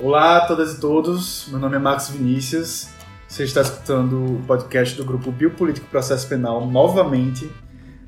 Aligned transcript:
Olá 0.00 0.38
a 0.38 0.46
todas 0.46 0.74
e 0.74 0.80
todos, 0.80 1.46
meu 1.50 1.58
nome 1.60 1.76
é 1.76 1.78
Marcos 1.78 2.08
Vinícius. 2.08 2.88
Você 3.28 3.44
está 3.44 3.60
escutando 3.60 4.38
o 4.38 4.42
podcast 4.44 4.96
do 4.96 5.04
grupo 5.04 5.30
Biopolítico 5.30 5.86
Processo 5.86 6.28
Penal 6.28 6.66
novamente 6.66 7.48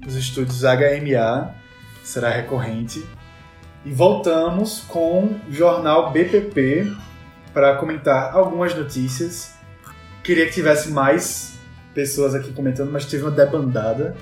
nos 0.05 0.17
estúdios 0.17 0.63
HMA, 0.63 1.55
será 2.03 2.31
recorrente. 2.31 3.07
E 3.85 3.93
voltamos 3.93 4.81
com 4.89 5.39
o 5.49 5.53
jornal 5.53 6.11
BPP 6.11 6.93
para 7.55 7.77
comentar 7.77 8.35
algumas 8.35 8.75
notícias. 8.75 9.55
Queria 10.25 10.47
que 10.47 10.53
tivesse 10.53 10.91
mais 10.91 11.57
pessoas 11.95 12.35
aqui 12.35 12.53
comentando, 12.53 12.91
mas 12.91 13.07
teve 13.07 13.23
uma 13.23 13.31
debandada 13.31 14.17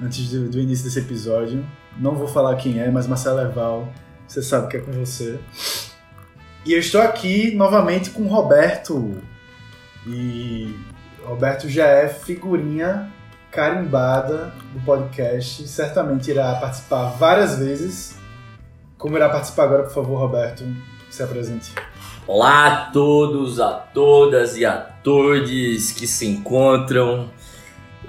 antes 0.00 0.30
do, 0.30 0.50
do 0.50 0.60
início 0.60 0.84
desse 0.84 0.98
episódio. 0.98 1.64
Não 1.98 2.14
vou 2.14 2.28
falar 2.28 2.54
quem 2.56 2.80
é, 2.80 2.90
mas 2.90 3.06
Marcelo 3.06 3.40
Erval, 3.40 3.90
você 4.26 4.42
sabe 4.42 4.68
que 4.68 4.76
é 4.76 4.80
com 4.80 4.92
você. 4.92 5.40
E 6.68 6.74
eu 6.74 6.80
estou 6.80 7.00
aqui 7.00 7.54
novamente 7.54 8.10
com 8.10 8.24
o 8.24 8.28
Roberto. 8.28 9.22
E 10.06 10.76
Roberto 11.24 11.66
já 11.66 11.86
é 11.86 12.08
figurinha 12.08 13.10
carimbada 13.50 14.52
do 14.74 14.80
podcast. 14.84 15.66
Certamente 15.66 16.30
irá 16.30 16.56
participar 16.56 17.16
várias 17.18 17.58
vezes. 17.58 18.18
Como 18.98 19.16
irá 19.16 19.30
participar 19.30 19.64
agora, 19.64 19.84
por 19.84 19.94
favor, 19.94 20.18
Roberto? 20.18 20.62
Se 21.08 21.22
apresente. 21.22 21.72
Olá 22.26 22.66
a 22.66 22.90
todos, 22.90 23.58
a 23.60 23.72
todas 23.72 24.54
e 24.58 24.66
a 24.66 24.76
todos 24.76 25.92
que 25.92 26.06
se 26.06 26.26
encontram, 26.26 27.30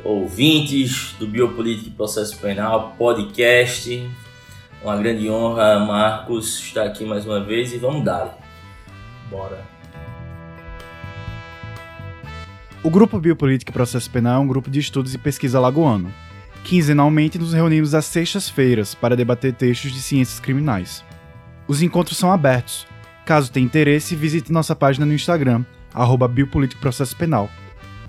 ouvintes 0.04 1.16
do 1.18 1.26
Biopolítica 1.26 1.88
e 1.88 1.94
Processo 1.94 2.38
Penal 2.38 2.94
Podcast. 2.98 4.06
Uma 4.84 4.98
grande 4.98 5.30
honra, 5.30 5.80
Marcos, 5.80 6.60
estar 6.60 6.84
aqui 6.84 7.06
mais 7.06 7.26
uma 7.26 7.42
vez 7.42 7.72
e 7.72 7.78
vamos 7.78 8.04
dar. 8.04 8.39
Bora. 9.30 9.64
O 12.82 12.90
Grupo 12.90 13.20
Biopolítica 13.20 13.72
e 13.72 13.74
Processo 13.74 14.10
Penal 14.10 14.36
é 14.36 14.40
um 14.40 14.48
grupo 14.48 14.70
de 14.70 14.80
estudos 14.80 15.14
e 15.14 15.18
pesquisa 15.18 15.60
lagoano. 15.60 16.14
Quinzenalmente 16.64 17.38
nos 17.38 17.54
reunimos 17.54 17.94
às 17.94 18.06
sextas-feiras 18.06 18.96
para 18.96 19.16
debater 19.16 19.54
textos 19.54 19.92
de 19.92 20.02
ciências 20.02 20.40
criminais. 20.40 21.04
Os 21.68 21.82
encontros 21.82 22.18
são 22.18 22.32
abertos. 22.32 22.88
Caso 23.26 23.52
tenha 23.52 23.66
interesse, 23.66 24.16
visite 24.16 24.52
nossa 24.52 24.76
página 24.76 25.06
no 25.06 25.14
Instagram, 25.14 25.64
arroba 25.94 26.28
Biopolítico 26.28 26.82
Processo 26.82 27.16
Penal. 27.16 27.50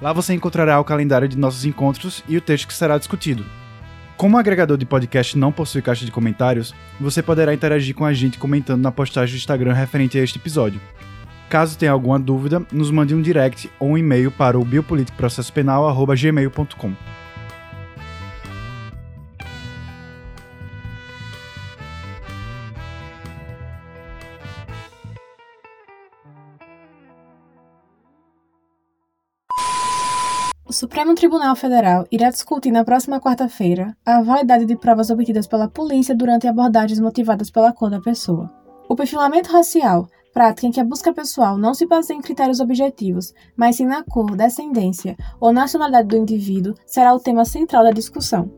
Lá 0.01 0.13
você 0.13 0.33
encontrará 0.33 0.81
o 0.81 0.85
calendário 0.85 1.29
de 1.29 1.37
nossos 1.37 1.65
encontros 1.65 2.25
e 2.27 2.37
o 2.37 2.41
texto 2.41 2.69
que 2.69 2.75
será 2.75 2.97
discutido. 2.97 3.45
Como 4.21 4.37
o 4.37 4.39
agregador 4.39 4.77
de 4.77 4.85
podcast 4.85 5.39
não 5.39 5.51
possui 5.51 5.81
caixa 5.81 6.05
de 6.05 6.13
comentários, 6.13 6.75
você 7.01 7.23
poderá 7.23 7.55
interagir 7.55 7.95
com 7.95 8.05
a 8.05 8.13
gente 8.13 8.39
comentando 8.39 8.83
na 8.83 8.93
postagem 8.93 9.35
do 9.35 9.39
Instagram 9.39 9.73
referente 9.73 10.19
a 10.19 10.23
este 10.23 10.39
episódio. 10.39 10.79
Caso 11.49 11.79
tenha 11.79 11.91
alguma 11.91 12.19
dúvida, 12.19 12.63
nos 12.71 12.91
mande 12.91 13.15
um 13.15 13.23
direct 13.23 13.71
ou 13.79 13.93
um 13.93 13.97
e-mail 13.97 14.31
para 14.31 14.59
o 14.59 14.63
biopoliticoprocessopenal.gmail.com. 14.63 16.93
Supremo 30.81 31.15
Tribunal 31.15 31.55
Federal 31.57 32.07
irá 32.11 32.31
discutir 32.31 32.71
na 32.71 32.83
próxima 32.83 33.21
quarta-feira 33.21 33.95
a 34.03 34.23
validade 34.23 34.65
de 34.65 34.75
provas 34.75 35.11
obtidas 35.11 35.47
pela 35.47 35.69
polícia 35.69 36.17
durante 36.17 36.49
abordagens 36.49 36.99
motivadas 36.99 37.51
pela 37.51 37.71
cor 37.71 37.91
da 37.91 38.01
pessoa. 38.01 38.51
O 38.89 38.97
perfilamento 38.97 39.53
racial, 39.53 40.09
prática 40.33 40.67
em 40.67 40.71
que 40.71 40.81
a 40.81 40.85
busca 40.85 41.13
pessoal 41.13 41.59
não 41.59 41.75
se 41.75 41.85
baseia 41.85 42.17
em 42.17 42.23
critérios 42.23 42.61
objetivos, 42.61 43.35
mas 43.55 43.77
sim 43.77 43.85
na 43.85 44.03
cor, 44.03 44.35
descendência 44.35 45.19
ou 45.39 45.53
nacionalidade 45.53 46.09
do 46.09 46.17
indivíduo, 46.17 46.73
será 46.87 47.15
o 47.15 47.21
tema 47.21 47.45
central 47.45 47.85
da 47.85 47.91
discussão. 47.91 48.51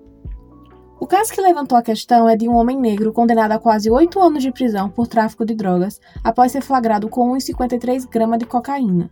O 1.01 1.09
caso 1.09 1.33
que 1.33 1.41
levantou 1.41 1.77
a 1.77 1.83
questão 1.83 2.29
é 2.29 2.37
de 2.37 2.49
um 2.49 2.55
homem 2.55 2.79
negro 2.79 3.13
condenado 3.13 3.51
a 3.51 3.59
quase 3.59 3.91
oito 3.91 4.21
anos 4.21 4.45
de 4.45 4.53
prisão 4.53 4.89
por 4.89 5.09
tráfico 5.09 5.45
de 5.45 5.57
drogas 5.57 6.01
após 6.23 6.53
ser 6.53 6.63
flagrado 6.63 7.09
com 7.09 7.33
1,53 7.33 8.09
gramas 8.09 8.39
de 8.39 8.47
cocaína. 8.47 9.11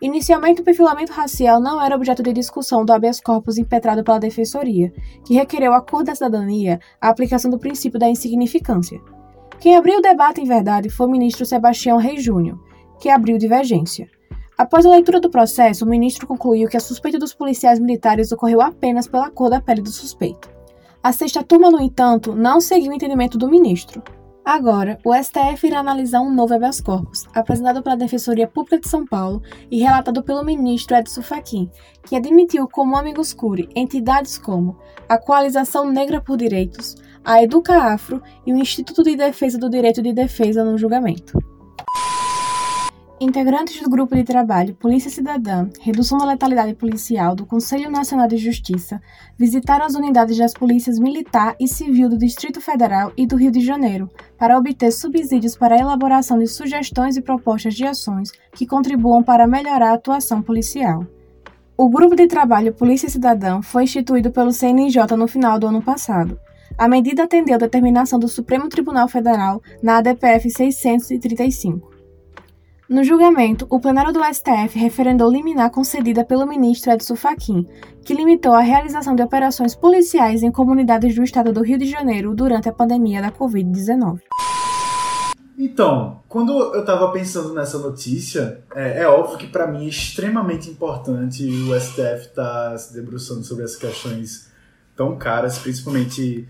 Inicialmente, 0.00 0.62
o 0.62 0.64
perfilamento 0.64 1.12
racial 1.12 1.60
não 1.60 1.82
era 1.82 1.94
objeto 1.94 2.22
de 2.22 2.32
discussão 2.32 2.84
do 2.84 2.92
habeas 2.92 3.20
corpus 3.20 3.58
impetrado 3.58 4.02
pela 4.02 4.18
Defensoria, 4.18 4.92
que 5.24 5.34
requereu 5.34 5.74
à 5.74 5.82
Cor 5.82 6.02
da 6.02 6.14
Cidadania 6.14 6.80
a 6.98 7.10
aplicação 7.10 7.50
do 7.50 7.58
princípio 7.58 7.98
da 7.98 8.08
insignificância. 8.08 8.98
Quem 9.58 9.76
abriu 9.76 9.98
o 9.98 10.02
debate, 10.02 10.40
em 10.40 10.46
verdade, 10.46 10.88
foi 10.88 11.06
o 11.06 11.10
ministro 11.10 11.44
Sebastião 11.44 11.98
Reis 11.98 12.22
Júnior, 12.22 12.58
que 12.98 13.10
abriu 13.10 13.36
divergência. 13.36 14.08
Após 14.56 14.86
a 14.86 14.90
leitura 14.90 15.20
do 15.20 15.30
processo, 15.30 15.84
o 15.84 15.88
ministro 15.88 16.26
concluiu 16.26 16.68
que 16.68 16.78
a 16.78 16.80
suspeita 16.80 17.18
dos 17.18 17.34
policiais 17.34 17.78
militares 17.78 18.32
ocorreu 18.32 18.62
apenas 18.62 19.06
pela 19.06 19.30
cor 19.30 19.50
da 19.50 19.60
pele 19.60 19.82
do 19.82 19.90
suspeito. 19.90 20.50
A 21.02 21.12
sexta 21.12 21.42
turma, 21.42 21.70
no 21.70 21.80
entanto, 21.80 22.34
não 22.34 22.60
seguiu 22.60 22.90
o 22.90 22.94
entendimento 22.94 23.36
do 23.36 23.48
ministro. 23.50 24.02
Agora, 24.44 24.98
o 25.04 25.14
STF 25.14 25.66
irá 25.66 25.80
analisar 25.80 26.20
um 26.20 26.32
novo 26.32 26.54
habeas 26.54 26.80
corpus, 26.80 27.26
apresentado 27.34 27.82
pela 27.82 27.96
Defensoria 27.96 28.48
Pública 28.48 28.80
de 28.80 28.88
São 28.88 29.06
Paulo 29.06 29.42
e 29.70 29.80
relatado 29.80 30.22
pelo 30.22 30.44
ministro 30.44 30.96
Edson 30.96 31.22
Fachin, 31.22 31.70
que 32.04 32.16
admitiu 32.16 32.66
como 32.66 32.96
amigos 32.96 33.34
curi 33.34 33.68
entidades 33.76 34.38
como 34.38 34.78
a 35.08 35.18
Coalização 35.18 35.90
Negra 35.90 36.20
por 36.20 36.36
Direitos, 36.36 36.96
a 37.22 37.42
Educa 37.42 37.74
Afro 37.74 38.22
e 38.46 38.52
o 38.52 38.56
Instituto 38.56 39.02
de 39.02 39.14
Defesa 39.14 39.58
do 39.58 39.68
Direito 39.68 40.02
de 40.02 40.12
Defesa 40.12 40.64
no 40.64 40.78
julgamento. 40.78 41.38
Integrantes 43.22 43.82
do 43.82 43.90
Grupo 43.90 44.16
de 44.16 44.24
Trabalho 44.24 44.74
Polícia 44.74 45.10
Cidadã, 45.10 45.68
Redução 45.78 46.16
da 46.16 46.24
Letalidade 46.24 46.72
Policial 46.72 47.34
do 47.34 47.44
Conselho 47.44 47.90
Nacional 47.90 48.26
de 48.26 48.38
Justiça 48.38 48.98
visitaram 49.38 49.84
as 49.84 49.94
unidades 49.94 50.38
das 50.38 50.54
polícias 50.54 50.98
militar 50.98 51.54
e 51.60 51.68
civil 51.68 52.08
do 52.08 52.16
Distrito 52.16 52.62
Federal 52.62 53.12
e 53.18 53.26
do 53.26 53.36
Rio 53.36 53.50
de 53.50 53.60
Janeiro 53.60 54.08
para 54.38 54.56
obter 54.56 54.90
subsídios 54.90 55.54
para 55.54 55.74
a 55.74 55.78
elaboração 55.78 56.38
de 56.38 56.46
sugestões 56.46 57.18
e 57.18 57.20
propostas 57.20 57.74
de 57.74 57.84
ações 57.84 58.32
que 58.54 58.66
contribuam 58.66 59.22
para 59.22 59.46
melhorar 59.46 59.90
a 59.90 59.94
atuação 59.96 60.40
policial. 60.40 61.06
O 61.76 61.90
Grupo 61.90 62.16
de 62.16 62.26
Trabalho 62.26 62.72
Polícia 62.72 63.10
Cidadã 63.10 63.60
foi 63.60 63.82
instituído 63.82 64.30
pelo 64.30 64.50
CNJ 64.50 65.14
no 65.18 65.28
final 65.28 65.58
do 65.58 65.66
ano 65.66 65.82
passado. 65.82 66.40
A 66.78 66.88
medida 66.88 67.24
atendeu 67.24 67.56
a 67.56 67.58
determinação 67.58 68.18
do 68.18 68.28
Supremo 68.28 68.66
Tribunal 68.70 69.08
Federal 69.08 69.60
na 69.82 69.98
ADPF 69.98 70.48
635. 70.48 71.89
No 72.90 73.04
julgamento, 73.04 73.68
o 73.70 73.78
plenário 73.78 74.12
do 74.12 74.18
STF 74.18 74.76
referendou 74.76 75.30
liminar 75.30 75.70
concedida 75.70 76.24
pelo 76.24 76.44
ministro 76.44 76.90
Edson 76.90 77.14
Fachin, 77.14 77.64
que 78.04 78.12
limitou 78.12 78.52
a 78.52 78.58
realização 78.58 79.14
de 79.14 79.22
operações 79.22 79.76
policiais 79.76 80.42
em 80.42 80.50
comunidades 80.50 81.14
do 81.14 81.22
estado 81.22 81.52
do 81.52 81.62
Rio 81.62 81.78
de 81.78 81.88
Janeiro 81.88 82.34
durante 82.34 82.68
a 82.68 82.72
pandemia 82.72 83.22
da 83.22 83.30
Covid-19. 83.30 84.22
Então, 85.56 86.20
quando 86.28 86.52
eu 86.74 86.80
estava 86.80 87.12
pensando 87.12 87.54
nessa 87.54 87.78
notícia, 87.78 88.60
é, 88.74 89.02
é 89.02 89.06
óbvio 89.06 89.38
que 89.38 89.46
para 89.46 89.68
mim 89.68 89.84
é 89.84 89.88
extremamente 89.88 90.68
importante 90.68 91.46
o 91.46 91.78
STF 91.78 92.26
estar 92.26 92.70
tá 92.70 92.76
se 92.76 92.92
debruçando 92.92 93.44
sobre 93.44 93.62
essas 93.62 93.76
questões 93.76 94.50
tão 94.96 95.16
caras, 95.16 95.58
principalmente 95.58 96.48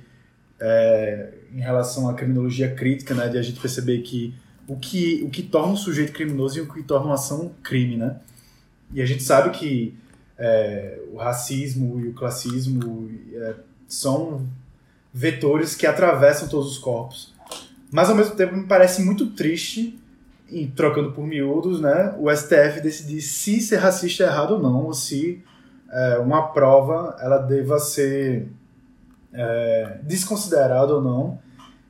é, 0.58 1.34
em 1.52 1.60
relação 1.60 2.08
à 2.08 2.14
criminologia 2.14 2.74
crítica, 2.74 3.12
né, 3.12 3.28
de 3.28 3.36
a 3.36 3.42
gente 3.42 3.60
perceber 3.60 3.98
que 3.98 4.34
o 4.70 4.76
que, 4.76 5.20
o 5.24 5.30
que 5.30 5.42
torna 5.42 5.72
um 5.72 5.76
sujeito 5.76 6.12
criminoso 6.12 6.56
e 6.56 6.60
o 6.60 6.72
que 6.72 6.80
torna 6.80 7.06
uma 7.06 7.14
ação 7.14 7.50
crime, 7.60 7.96
né? 7.96 8.20
E 8.94 9.02
a 9.02 9.04
gente 9.06 9.20
sabe 9.20 9.50
que 9.50 9.98
é, 10.38 11.00
o 11.12 11.16
racismo 11.16 11.98
e 11.98 12.08
o 12.08 12.14
classismo 12.14 13.10
é, 13.34 13.56
são 13.88 14.46
vetores 15.12 15.74
que 15.74 15.88
atravessam 15.88 16.46
todos 16.46 16.70
os 16.70 16.78
corpos. 16.78 17.34
Mas 17.90 18.08
ao 18.08 18.14
mesmo 18.14 18.36
tempo 18.36 18.54
me 18.54 18.64
parece 18.64 19.02
muito 19.02 19.30
triste, 19.30 19.98
e 20.48 20.68
trocando 20.68 21.12
por 21.12 21.26
miúdos, 21.26 21.80
né, 21.80 22.14
o 22.18 22.30
STF 22.30 22.80
decidir 22.80 23.22
se 23.22 23.60
ser 23.60 23.76
racista 23.76 24.22
é 24.22 24.26
errado 24.26 24.52
ou 24.52 24.60
não, 24.60 24.84
ou 24.84 24.94
se 24.94 25.42
é, 25.90 26.18
uma 26.18 26.48
prova 26.48 27.16
ela 27.20 27.38
deva 27.38 27.80
ser 27.80 28.48
é, 29.32 29.98
desconsiderada 30.04 30.94
ou 30.94 31.02
não, 31.02 31.40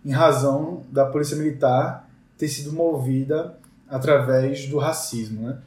em 0.03 0.13
razão 0.13 0.83
da 0.91 1.05
polícia 1.05 1.37
militar 1.37 2.10
ter 2.41 2.49
sido 2.49 2.73
movida 2.73 3.59
através 3.87 4.67
do 4.67 4.79
racismo, 4.79 5.47
né? 5.47 5.59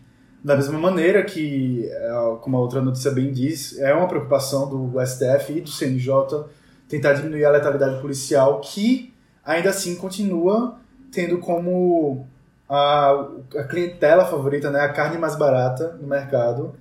Da 0.43 0.55
mesma 0.55 0.77
maneira 0.79 1.23
que, 1.23 1.87
é, 1.87 2.37
como 2.41 2.57
a 2.57 2.59
outra 2.59 2.81
notícia 2.81 3.11
bem 3.11 3.31
diz, 3.31 3.77
é 3.79 3.93
uma 3.93 4.07
preocupação 4.07 4.67
do 4.67 4.99
STF 5.05 5.53
e 5.53 5.61
do 5.61 5.69
CNJ 5.69 6.45
tentar 6.89 7.13
diminuir 7.13 7.45
a 7.45 7.51
letalidade 7.51 8.01
policial, 8.01 8.59
que 8.59 9.13
ainda 9.45 9.69
assim 9.69 9.95
continua 9.95 10.77
tendo 11.11 11.37
como 11.37 12.27
a, 12.67 13.11
a 13.55 13.63
clientela 13.65 14.25
favorita, 14.25 14.71
né, 14.71 14.79
a 14.81 14.89
carne 14.89 15.17
mais 15.17 15.37
barata 15.37 15.95
no 16.01 16.07
mercado 16.07 16.73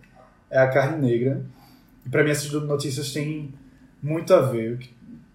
é 0.50 0.59
a 0.59 0.69
carne 0.69 1.06
negra. 1.06 1.44
E 2.05 2.09
para 2.09 2.25
mim 2.25 2.31
essas 2.31 2.50
notícias 2.50 3.12
têm 3.12 3.55
muito 4.03 4.33
a 4.35 4.41
ver. 4.41 4.81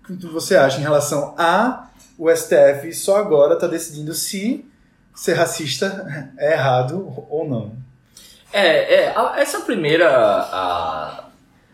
Que 0.07 0.25
você 0.27 0.55
acha 0.55 0.77
em 0.79 0.81
relação 0.83 1.35
a 1.37 1.87
o 2.17 2.29
STF 2.33 2.93
só 2.93 3.17
agora 3.17 3.53
está 3.55 3.67
decidindo 3.67 4.13
se 4.13 4.65
ser 5.13 5.33
racista 5.33 6.31
é 6.37 6.53
errado 6.53 7.25
ou 7.29 7.47
não. 7.47 7.73
É, 8.51 9.03
é 9.03 9.09
a- 9.15 9.35
essa 9.37 9.59
primeira 9.61 10.09
a, 10.09 11.25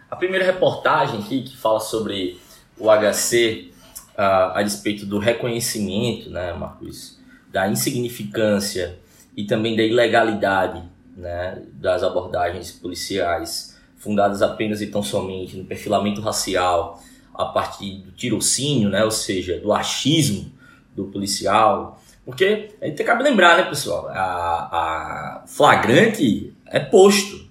a 0.10 0.16
primeira 0.16 0.46
reportagem 0.46 1.20
aqui 1.20 1.44
que 1.44 1.56
fala 1.58 1.80
sobre 1.80 2.40
o 2.78 2.88
HC 2.90 3.72
a, 4.18 4.60
a 4.60 4.62
respeito 4.62 5.06
do 5.06 5.20
reconhecimento, 5.20 6.30
né, 6.30 6.54
Marcos, 6.54 7.20
da 7.52 7.68
insignificância 7.70 8.98
e 9.38 9.44
também 9.46 9.76
da 9.76 9.84
ilegalidade, 9.84 10.84
né, 11.16 11.62
das 11.74 12.04
abordagens 12.04 12.72
policiais 12.72 13.78
fundadas 13.98 14.42
apenas 14.42 14.82
e 14.82 14.88
tão 14.88 15.02
somente 15.04 15.56
no 15.56 15.64
perfilamento 15.66 16.20
racial 16.22 17.02
a 17.34 17.46
partir 17.46 17.98
do 17.98 18.12
tirocínio, 18.12 18.90
né, 18.90 19.04
ou 19.04 19.12
seja, 19.12 19.60
do 19.60 19.74
achismo 19.74 20.52
do 20.96 21.06
policial, 21.06 22.02
porque 22.26 22.70
a 22.82 22.86
gente 22.86 23.04
cabe 23.04 23.24
lembrar, 23.24 23.58
né, 23.58 23.64
pessoal, 23.64 24.08
a, 24.10 25.42
a 25.42 25.44
flagrante 25.48 26.54
é 26.68 26.80
posto, 26.80 27.46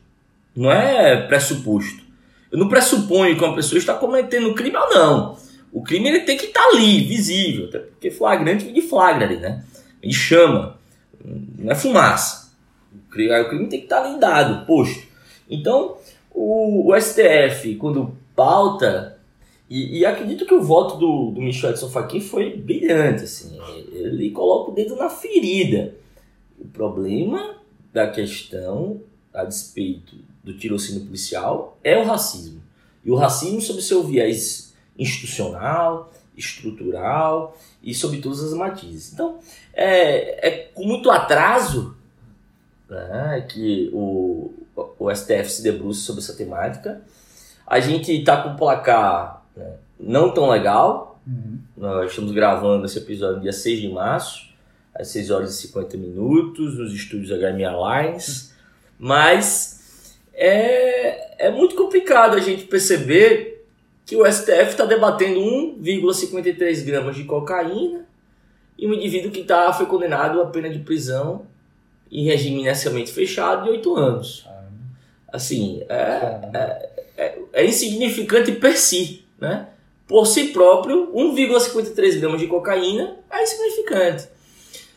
não 0.54 0.70
é 0.70 1.26
pressuposto. 1.26 2.02
Eu 2.50 2.58
não 2.58 2.68
pressuponho 2.68 3.36
que 3.36 3.44
uma 3.44 3.54
pessoa 3.54 3.78
está 3.78 3.94
cometendo 3.94 4.54
crime 4.54 4.76
ou 4.76 4.90
não. 4.90 5.38
O 5.72 5.82
crime 5.82 6.08
ele 6.08 6.20
tem 6.20 6.36
que 6.36 6.46
estar 6.46 6.62
ali, 6.68 7.00
visível, 7.00 7.66
até 7.66 7.78
porque 7.78 8.10
flagrante 8.10 8.64
vem 8.64 8.74
de 8.74 8.82
flagra 8.82 9.26
né? 9.26 9.64
De 10.02 10.12
chama, 10.12 10.76
não 11.58 11.72
é 11.72 11.74
fumaça. 11.74 12.52
O 12.94 13.10
crime, 13.10 13.68
tem 13.68 13.80
que 13.80 13.86
estar 13.86 14.04
ali 14.04 14.20
dado, 14.20 14.66
posto. 14.66 15.02
Então, 15.48 15.96
o, 16.30 16.92
o 16.92 17.00
STF, 17.00 17.76
quando 17.76 18.16
pauta, 18.34 19.11
e, 19.72 20.00
e 20.00 20.04
acredito 20.04 20.44
que 20.44 20.52
o 20.52 20.62
voto 20.62 20.98
do, 20.98 21.30
do 21.30 21.40
Michel 21.40 21.70
Edson 21.70 21.88
Fachin 21.88 22.20
foi 22.20 22.54
brilhante, 22.54 23.24
assim, 23.24 23.58
ele 23.90 24.30
coloca 24.30 24.70
o 24.70 24.74
dedo 24.74 24.94
na 24.96 25.08
ferida. 25.08 25.94
O 26.58 26.66
problema 26.66 27.56
da 27.90 28.06
questão, 28.10 29.00
a 29.32 29.44
despeito 29.44 30.14
do 30.44 30.58
tirocínio 30.58 31.06
policial, 31.06 31.78
é 31.82 31.96
o 31.96 32.04
racismo. 32.04 32.62
E 33.02 33.10
o 33.10 33.14
racismo 33.14 33.62
sob 33.62 33.80
seu 33.80 34.02
viés 34.02 34.74
institucional, 34.98 36.12
estrutural 36.36 37.56
e 37.82 37.94
sob 37.94 38.18
todas 38.18 38.44
as 38.44 38.52
matizes. 38.52 39.14
Então, 39.14 39.38
é, 39.72 40.48
é 40.48 40.50
com 40.74 40.84
muito 40.84 41.10
atraso 41.10 41.96
né, 42.90 43.46
que 43.50 43.88
o, 43.94 44.52
o 44.98 45.14
STF 45.14 45.48
se 45.48 45.62
debruça 45.62 46.02
sobre 46.02 46.20
essa 46.20 46.34
temática. 46.34 47.00
A 47.66 47.80
gente 47.80 48.12
está 48.12 48.42
com 48.42 48.50
um 48.50 48.56
placar 48.56 49.41
né, 49.56 49.74
não 49.98 50.32
tão 50.32 50.48
legal. 50.48 51.20
Nós 51.76 52.10
estamos 52.10 52.32
gravando 52.32 52.86
esse 52.86 52.98
episódio 52.98 53.36
no 53.36 53.42
dia 53.42 53.52
6 53.52 53.80
de 53.80 53.88
março, 53.88 54.52
às 54.94 55.08
6 55.08 55.30
horas 55.30 55.54
e 55.54 55.62
50 55.68 55.96
minutos, 55.96 56.78
nos 56.78 56.92
estúdios 56.92 57.30
HM 57.30 57.64
Alliance. 57.64 58.52
Mas 58.98 60.16
é, 60.34 61.46
é 61.46 61.50
muito 61.50 61.74
complicado 61.76 62.36
a 62.36 62.40
gente 62.40 62.64
perceber 62.64 63.64
que 64.04 64.16
o 64.16 64.30
STF 64.30 64.70
está 64.70 64.84
debatendo 64.84 65.40
1,53 65.40 66.84
gramas 66.84 67.14
de 67.14 67.24
cocaína 67.24 68.04
e 68.76 68.86
um 68.86 68.94
indivíduo 68.94 69.30
que 69.30 69.44
tá, 69.44 69.72
foi 69.72 69.86
condenado 69.86 70.40
a 70.40 70.46
pena 70.46 70.68
de 70.68 70.80
prisão 70.80 71.46
em 72.10 72.24
regime 72.24 72.60
inicialmente 72.60 73.12
fechado 73.12 73.64
de 73.64 73.70
8 73.70 73.96
anos. 73.96 74.46
Assim, 75.32 75.82
é, 75.88 76.90
é, 77.16 77.38
é 77.52 77.64
insignificante 77.64 78.52
per 78.52 78.76
si, 78.76 79.21
né? 79.42 79.68
Por 80.06 80.24
si 80.26 80.48
próprio, 80.48 81.12
1,53 81.12 82.20
gramas 82.20 82.40
de 82.40 82.46
cocaína 82.46 83.16
é 83.28 83.42
insignificante. 83.42 84.28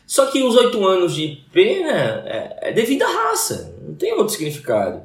Só 0.06 0.26
que 0.26 0.40
os 0.42 0.54
8 0.54 0.86
anos 0.86 1.14
de 1.14 1.42
pena 1.52 2.22
é, 2.24 2.68
é 2.68 2.72
devido 2.72 3.02
à 3.02 3.08
raça, 3.08 3.74
não 3.82 3.94
tem 3.94 4.12
outro 4.12 4.28
significado. 4.28 5.02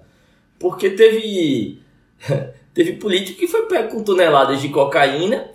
Porque 0.60 0.92
teve, 0.92 1.82
teve 2.72 2.94
político 2.94 3.40
que 3.40 3.48
foi 3.48 3.66
pego 3.66 3.90
com 3.90 4.04
toneladas 4.04 4.62
de 4.62 4.70
cocaína, 4.70 5.50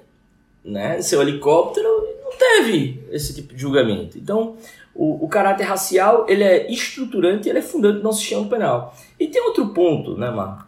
né, 0.65 0.99
em 0.99 1.03
seu 1.03 1.23
helicóptero, 1.23 1.87
e 1.87 2.25
não 2.25 2.33
teve 2.37 3.05
esse 3.12 3.35
tipo 3.37 3.55
de 3.55 3.61
julgamento. 3.61 4.19
Então, 4.19 4.56
o, 4.93 5.25
o 5.25 5.29
caráter 5.29 5.62
racial 5.62 6.27
ele 6.29 6.43
é 6.43 6.69
estruturante, 6.73 7.49
ele 7.49 7.61
é 7.61 7.62
fundante 7.62 7.99
do 7.99 8.03
nosso 8.03 8.19
sistema 8.19 8.49
penal. 8.49 8.97
E 9.21 9.29
tem 9.29 9.41
outro 9.43 9.69
ponto, 9.69 10.17
né, 10.17 10.29
Marcos, 10.29 10.65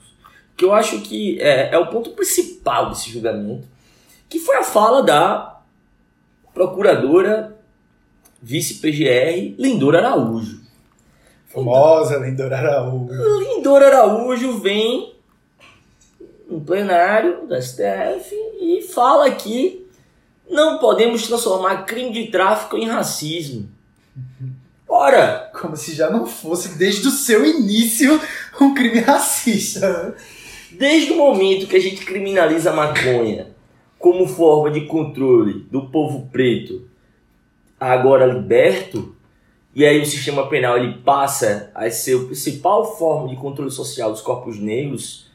que 0.58 0.64
eu 0.64 0.74
acho 0.74 1.00
que 1.02 1.40
é, 1.40 1.72
é 1.72 1.78
o 1.78 1.86
ponto 1.86 2.10
principal 2.10 2.90
desse 2.90 3.08
julgamento, 3.08 3.66
que 4.28 4.40
foi 4.40 4.56
a 4.56 4.64
fala 4.64 5.04
da 5.04 5.60
procuradora 6.52 7.56
vice-PGR 8.42 9.54
Lindora 9.56 9.98
Araújo. 9.98 10.60
Famosa 11.46 12.18
Lindora 12.18 12.58
Araújo. 12.58 13.38
Lindora 13.38 13.86
Araújo 13.86 14.58
vem 14.58 15.14
no 16.50 16.60
plenário 16.60 17.46
da 17.46 17.62
STF 17.62 18.34
e 18.60 18.82
fala 18.82 19.30
que 19.30 19.86
não 20.50 20.78
podemos 20.78 21.24
transformar 21.24 21.84
crime 21.84 22.12
de 22.12 22.32
tráfico 22.32 22.76
em 22.76 22.88
racismo. 22.88 23.68
Ora, 24.88 25.52
Como 25.60 25.76
se 25.76 25.94
já 25.94 26.10
não 26.10 26.26
fosse, 26.26 26.76
desde 26.76 27.06
o 27.06 27.12
seu 27.12 27.44
início, 27.44 28.20
um 28.60 28.74
crime 28.74 28.98
racista. 29.00 30.16
Desde 30.72 31.12
o 31.12 31.16
momento 31.16 31.66
que 31.66 31.76
a 31.76 31.80
gente 31.80 32.04
criminaliza 32.04 32.70
a 32.70 32.74
maconha 32.74 33.48
como 33.98 34.26
forma 34.26 34.70
de 34.70 34.82
controle 34.82 35.66
do 35.70 35.86
povo 35.86 36.28
preto, 36.30 36.88
agora 37.78 38.26
liberto, 38.26 39.14
e 39.74 39.84
aí 39.84 40.00
o 40.00 40.06
sistema 40.06 40.46
penal 40.48 40.76
ele 40.76 40.98
passa 41.04 41.70
a 41.74 41.90
ser 41.90 42.16
a 42.16 42.24
principal 42.24 42.96
forma 42.96 43.28
de 43.28 43.36
controle 43.36 43.70
social 43.70 44.10
dos 44.10 44.20
corpos 44.20 44.58
negros, 44.58 45.26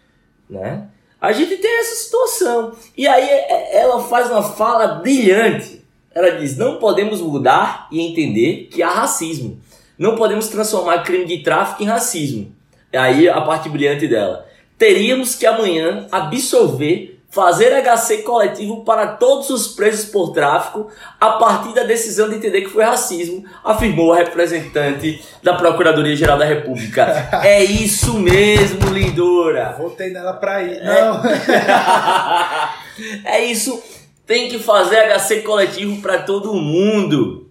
né? 0.50 0.90
A 1.22 1.32
gente 1.32 1.56
tem 1.56 1.80
essa 1.80 1.96
situação. 1.96 2.76
E 2.98 3.08
aí 3.08 3.24
é- 3.24 3.78
ela 3.78 4.04
faz 4.04 4.30
uma 4.30 4.44
fala 4.44 4.96
brilhante. 4.96 5.82
Ela 6.14 6.32
diz: 6.32 6.58
não 6.58 6.78
podemos 6.80 7.22
mudar 7.22 7.88
e 7.90 8.02
entender 8.02 8.68
que 8.70 8.84
há 8.84 8.90
racismo. 8.90 9.58
Não 9.98 10.18
podemos 10.18 10.50
transformar 10.50 11.04
crime 11.04 11.26
de 11.26 11.42
tráfico 11.42 11.82
em 11.82 11.86
racismo. 11.86 12.54
Aí 12.92 13.30
a 13.30 13.40
parte 13.40 13.70
brilhante 13.70 14.08
dela. 14.08 14.46
Teríamos 14.78 15.36
que 15.36 15.46
amanhã 15.46 16.08
absolver, 16.12 17.20
fazer 17.30 17.74
HC 17.82 18.22
coletivo 18.22 18.84
para 18.84 19.08
todos 19.08 19.50
os 19.50 19.70
presos 19.70 20.06
por 20.06 20.34
tráfico 20.34 20.88
a 21.20 21.32
partir 21.32 21.74
da 21.74 21.84
decisão 21.84 22.30
de 22.30 22.36
entender 22.36 22.62
que 22.62 22.70
foi 22.70 22.84
racismo, 22.84 23.44
afirmou 23.64 24.14
a 24.14 24.18
representante 24.18 25.24
da 25.42 25.56
Procuradoria-Geral 25.56 26.38
da 26.38 26.46
República. 26.46 27.30
é 27.44 27.64
isso 27.64 28.20
mesmo, 28.20 28.92
lindora! 28.92 29.76
Voltei 29.78 30.12
nela 30.12 30.34
pra 30.34 30.62
ir. 30.62 30.84
Não. 30.84 31.24
é 33.26 33.44
isso. 33.46 33.82
Tem 34.28 34.48
que 34.48 34.60
fazer 34.60 35.12
HC 35.18 35.42
coletivo 35.42 36.02
para 36.02 36.20
todo 36.20 36.54
mundo. 36.54 37.50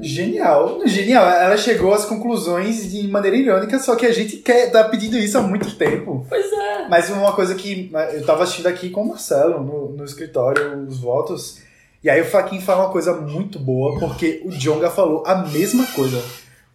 Genial, 0.00 0.80
genial. 0.86 1.26
Ela 1.28 1.56
chegou 1.56 1.92
às 1.94 2.04
conclusões 2.04 2.90
de 2.90 3.06
maneira 3.08 3.36
irônica, 3.36 3.78
só 3.78 3.96
que 3.96 4.06
a 4.06 4.12
gente 4.12 4.38
quer 4.38 4.70
tá 4.70 4.84
pedindo 4.84 5.16
isso 5.16 5.38
há 5.38 5.42
muito 5.42 5.76
tempo. 5.76 6.26
Pois 6.28 6.52
é. 6.52 6.88
Mas 6.88 7.10
uma 7.10 7.32
coisa 7.32 7.54
que 7.54 7.90
eu 8.12 8.24
tava 8.24 8.44
assistindo 8.44 8.66
aqui 8.66 8.90
com 8.90 9.02
o 9.02 9.08
Marcelo 9.08 9.62
no, 9.62 9.88
no 9.90 10.04
escritório, 10.04 10.86
os 10.86 10.98
votos, 10.98 11.60
e 12.02 12.10
aí 12.10 12.20
o 12.20 12.24
Faquin 12.24 12.60
fala 12.60 12.84
uma 12.84 12.92
coisa 12.92 13.14
muito 13.14 13.58
boa, 13.58 13.98
porque 13.98 14.42
o 14.44 14.50
Jonga 14.50 14.90
falou 14.90 15.24
a 15.26 15.34
mesma 15.36 15.84
coisa. 15.86 16.22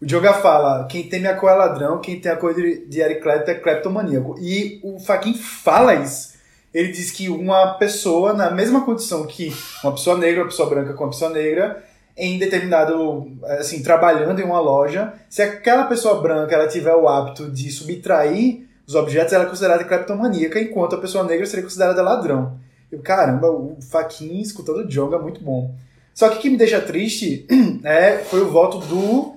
O 0.00 0.04
Jonga 0.04 0.34
fala, 0.34 0.86
quem 0.88 1.04
teme 1.04 1.28
a 1.28 1.34
cor 1.36 1.50
é 1.50 1.54
ladrão, 1.54 2.00
quem 2.00 2.20
tem 2.20 2.30
a 2.30 2.36
cor 2.36 2.52
de, 2.54 2.84
de 2.86 3.00
Eric 3.00 3.22
Clapton 3.22 3.50
é 3.50 3.54
cleptomaníaco. 3.54 4.36
E 4.40 4.80
o 4.82 4.98
Faquin 4.98 5.32
fala 5.32 5.94
isso. 5.94 6.32
Ele 6.74 6.88
diz 6.88 7.10
que 7.10 7.28
uma 7.28 7.74
pessoa, 7.74 8.32
na 8.32 8.50
mesma 8.50 8.84
condição 8.84 9.26
que 9.26 9.54
uma 9.82 9.92
pessoa 9.92 10.18
negra, 10.18 10.42
uma 10.42 10.48
pessoa 10.48 10.68
branca 10.68 10.92
com 10.92 11.04
uma 11.04 11.10
pessoa 11.10 11.30
negra, 11.30 11.82
em 12.16 12.38
determinado, 12.38 13.26
assim, 13.58 13.82
trabalhando 13.82 14.40
em 14.40 14.44
uma 14.44 14.60
loja, 14.60 15.14
se 15.28 15.42
aquela 15.42 15.84
pessoa 15.84 16.20
branca 16.20 16.54
ela 16.54 16.68
tiver 16.68 16.94
o 16.94 17.08
hábito 17.08 17.50
de 17.50 17.70
subtrair 17.70 18.66
os 18.86 18.94
objetos, 18.94 19.32
ela 19.32 19.44
é 19.44 19.48
considerada 19.48 19.84
cleptomaníaca, 19.84 20.60
enquanto 20.60 20.96
a 20.96 21.00
pessoa 21.00 21.24
negra 21.24 21.46
seria 21.46 21.64
considerada 21.64 22.02
ladrão. 22.02 22.58
Eu, 22.90 23.00
caramba, 23.00 23.50
o 23.50 23.78
Faquin 23.80 24.40
escutando 24.40 24.80
o 24.80 24.88
Jonga 24.88 25.16
é 25.16 25.20
muito 25.20 25.42
bom. 25.42 25.74
Só 26.14 26.28
que 26.28 26.38
o 26.38 26.40
que 26.40 26.50
me 26.50 26.58
deixa 26.58 26.80
triste 26.80 27.46
é, 27.82 28.18
foi 28.18 28.42
o 28.42 28.50
voto 28.50 28.78
do 28.78 29.34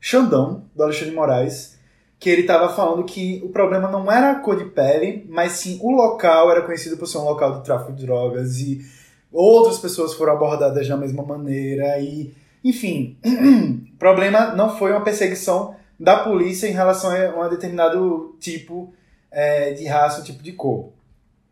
Xandão, 0.00 0.64
do 0.74 0.82
Alexandre 0.82 1.10
de 1.10 1.16
Moraes, 1.16 1.78
que 2.18 2.30
ele 2.30 2.42
estava 2.42 2.74
falando 2.74 3.04
que 3.04 3.42
o 3.44 3.50
problema 3.50 3.88
não 3.90 4.10
era 4.10 4.30
a 4.30 4.34
cor 4.36 4.56
de 4.56 4.64
pele, 4.64 5.26
mas 5.28 5.52
sim 5.52 5.78
o 5.82 5.90
local 5.90 6.50
era 6.50 6.62
conhecido 6.62 6.96
por 6.96 7.06
ser 7.06 7.18
um 7.18 7.24
local 7.24 7.58
de 7.58 7.64
tráfico 7.64 7.92
de 7.92 8.06
drogas 8.06 8.58
e 8.60 8.80
outras 9.42 9.78
pessoas 9.78 10.14
foram 10.14 10.34
abordadas 10.34 10.86
da 10.86 10.96
mesma 10.96 11.22
maneira 11.24 11.98
e, 11.98 12.32
enfim, 12.62 13.16
o 13.24 13.96
problema 13.98 14.54
não 14.54 14.76
foi 14.76 14.92
uma 14.92 15.02
perseguição 15.02 15.74
da 15.98 16.18
polícia 16.18 16.66
em 16.66 16.72
relação 16.72 17.10
a 17.10 17.46
um 17.46 17.50
determinado 17.50 18.36
tipo 18.38 18.92
é, 19.30 19.72
de 19.72 19.84
raça, 19.86 20.22
tipo 20.22 20.42
de 20.42 20.52
cor. 20.52 20.90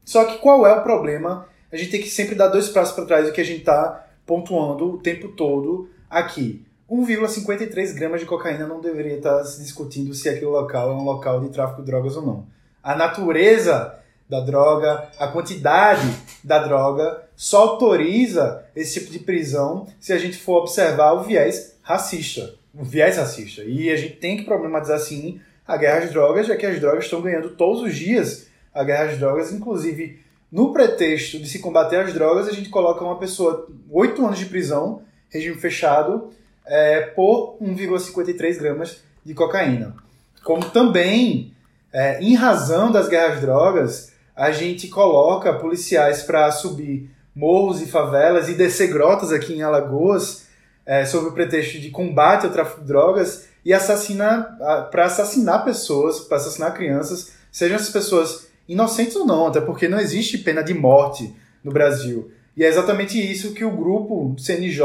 Só 0.04 0.24
que 0.24 0.38
qual 0.38 0.66
é 0.66 0.72
o 0.72 0.82
problema? 0.82 1.46
A 1.72 1.76
gente 1.76 1.90
tem 1.90 2.00
que 2.00 2.08
sempre 2.08 2.34
dar 2.34 2.48
dois 2.48 2.68
passos 2.68 2.94
para 2.94 3.06
trás 3.06 3.26
do 3.26 3.32
que 3.32 3.40
a 3.40 3.44
gente 3.44 3.60
está 3.60 4.06
pontuando 4.26 4.94
o 4.94 4.98
tempo 4.98 5.28
todo 5.28 5.88
aqui. 6.08 6.64
1,53 6.90 7.94
gramas 7.94 8.20
de 8.20 8.26
cocaína 8.26 8.66
não 8.66 8.80
deveria 8.80 9.16
estar 9.16 9.42
se 9.44 9.62
discutindo 9.62 10.12
se 10.12 10.28
aquele 10.28 10.46
local 10.46 10.90
é 10.90 10.94
um 10.94 11.04
local 11.04 11.40
de 11.40 11.48
tráfico 11.48 11.80
de 11.80 11.86
drogas 11.86 12.16
ou 12.16 12.26
não. 12.26 12.46
A 12.82 12.94
natureza 12.94 13.98
da 14.32 14.40
droga, 14.40 15.10
a 15.18 15.28
quantidade 15.28 16.08
da 16.42 16.58
droga 16.58 17.22
só 17.36 17.68
autoriza 17.68 18.64
esse 18.74 18.98
tipo 18.98 19.12
de 19.12 19.18
prisão 19.18 19.86
se 20.00 20.10
a 20.10 20.16
gente 20.16 20.38
for 20.38 20.60
observar 20.60 21.12
o 21.12 21.22
viés 21.22 21.76
racista. 21.82 22.54
O 22.74 22.82
viés 22.82 23.18
racista. 23.18 23.62
E 23.62 23.90
a 23.90 23.96
gente 23.96 24.16
tem 24.16 24.38
que 24.38 24.44
problematizar 24.44 24.98
sim 25.00 25.38
a 25.66 25.76
guerra 25.76 25.98
às 25.98 26.10
drogas, 26.10 26.46
já 26.46 26.56
que 26.56 26.64
as 26.64 26.80
drogas 26.80 27.04
estão 27.04 27.20
ganhando 27.20 27.50
todos 27.50 27.82
os 27.82 27.94
dias 27.94 28.46
a 28.72 28.82
guerra 28.82 29.10
às 29.10 29.18
drogas, 29.18 29.52
inclusive 29.52 30.18
no 30.50 30.72
pretexto 30.72 31.38
de 31.38 31.46
se 31.46 31.58
combater 31.58 31.96
as 31.96 32.14
drogas, 32.14 32.48
a 32.48 32.52
gente 32.52 32.70
coloca 32.70 33.04
uma 33.04 33.18
pessoa 33.18 33.68
oito 33.90 34.24
anos 34.24 34.38
de 34.38 34.46
prisão, 34.46 35.02
regime 35.28 35.56
fechado, 35.56 36.30
é, 36.64 37.02
por 37.02 37.58
1,53 37.60 38.58
gramas 38.58 39.02
de 39.22 39.34
cocaína. 39.34 39.94
Como 40.42 40.70
também, 40.70 41.52
é, 41.92 42.18
em 42.22 42.34
razão 42.34 42.90
das 42.90 43.08
guerras 43.08 43.42
drogas, 43.42 44.12
a 44.34 44.50
gente 44.50 44.88
coloca 44.88 45.52
policiais 45.52 46.22
para 46.22 46.50
subir 46.50 47.10
morros 47.34 47.80
e 47.80 47.86
favelas 47.86 48.48
e 48.48 48.54
descer 48.54 48.88
grotas 48.88 49.32
aqui 49.32 49.54
em 49.54 49.62
Alagoas, 49.62 50.46
é, 50.84 51.04
sob 51.04 51.28
o 51.28 51.32
pretexto 51.32 51.78
de 51.78 51.90
combate 51.90 52.46
ao 52.46 52.52
tráfico 52.52 52.80
de 52.80 52.86
drogas 52.86 53.48
e 53.64 53.72
assassinar 53.72 54.56
para 54.90 55.06
assassinar 55.06 55.64
pessoas, 55.64 56.20
para 56.20 56.36
assassinar 56.36 56.74
crianças, 56.74 57.32
sejam 57.50 57.76
essas 57.76 57.90
pessoas 57.90 58.48
inocentes 58.68 59.16
ou 59.16 59.26
não, 59.26 59.46
até 59.46 59.60
porque 59.60 59.88
não 59.88 60.00
existe 60.00 60.38
pena 60.38 60.62
de 60.62 60.74
morte 60.74 61.34
no 61.62 61.70
Brasil. 61.70 62.30
E 62.56 62.64
é 62.64 62.68
exatamente 62.68 63.18
isso 63.18 63.54
que 63.54 63.64
o 63.64 63.70
grupo 63.70 64.34
CNJ 64.38 64.82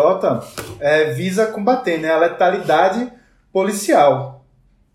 é, 0.80 1.12
visa 1.12 1.48
combater, 1.48 1.98
né? 1.98 2.12
A 2.12 2.20
letalidade 2.20 3.12
policial. 3.51 4.46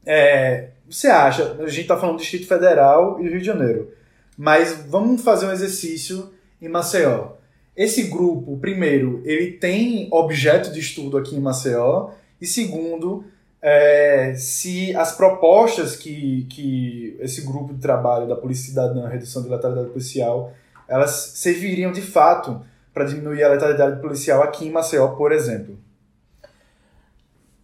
É, 0.07 0.71
você 0.89 1.09
acha, 1.09 1.57
a 1.61 1.69
gente 1.69 1.83
está 1.83 1.97
falando 1.97 2.17
do 2.17 2.21
Distrito 2.21 2.47
Federal 2.47 3.21
e 3.21 3.25
do 3.25 3.31
Rio 3.31 3.41
de 3.41 3.47
Janeiro, 3.47 3.93
mas 4.37 4.85
vamos 4.89 5.23
fazer 5.23 5.47
um 5.47 5.53
exercício 5.53 6.33
em 6.61 6.69
Maceió. 6.69 7.33
Esse 7.77 8.05
grupo, 8.05 8.59
primeiro, 8.59 9.23
ele 9.25 9.53
tem 9.53 10.09
objeto 10.11 10.71
de 10.73 10.81
estudo 10.81 11.17
aqui 11.17 11.37
em 11.37 11.41
Maceió, 11.41 12.11
e 12.41 12.47
segundo, 12.47 13.25
é, 13.61 14.35
se 14.35 14.95
as 14.97 15.17
propostas 15.17 15.97
que, 15.97 16.47
que 16.51 17.17
esse 17.21 17.43
grupo 17.43 17.73
de 17.73 17.81
trabalho 17.81 18.29
da 18.29 18.37
Polícia 18.37 18.69
Cidadã, 18.69 19.09
redução 19.09 19.43
de 19.43 19.49
letalidade 19.49 19.89
policial, 19.89 20.53
elas 20.89 21.33
serviriam 21.35 21.93
de 21.93 22.03
fato 22.03 22.61
para 22.93 23.05
diminuir 23.05 23.43
a 23.43 23.49
letalidade 23.49 24.01
policial 24.01 24.43
aqui 24.43 24.67
em 24.67 24.71
Maceió, 24.71 25.09
por 25.09 25.33
exemplo? 25.33 25.79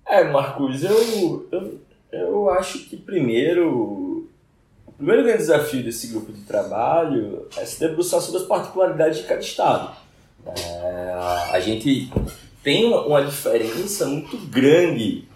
É, 0.06 0.24
Marcos, 0.24 0.82
eu, 0.82 1.46
eu, 1.52 1.80
eu 2.10 2.50
acho 2.50 2.88
que 2.88 2.96
primeiro 2.96 4.07
primeiro 4.98 5.22
grande 5.22 5.38
desafio 5.38 5.82
desse 5.82 6.08
grupo 6.08 6.32
de 6.32 6.42
trabalho 6.42 7.46
é 7.56 7.64
se 7.64 7.78
debruçar 7.78 8.20
sobre 8.20 8.40
as 8.40 8.46
particularidades 8.46 9.18
de 9.18 9.24
cada 9.24 9.40
estado. 9.40 9.96
É, 10.44 11.12
a 11.52 11.60
gente 11.60 12.10
tem 12.64 12.92
uma 12.92 13.22
diferença 13.22 14.06
muito 14.06 14.36
grande. 14.48 15.26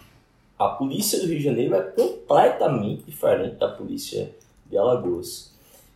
A 0.59 0.69
polícia 0.69 1.21
do 1.21 1.27
Rio 1.27 1.39
de 1.39 1.45
Janeiro 1.45 1.77
é 1.77 1.81
completamente 1.81 3.05
diferente 3.05 3.57
da 3.57 3.69
polícia 3.69 4.35
de 4.67 4.77
Alagoas. 4.77 5.53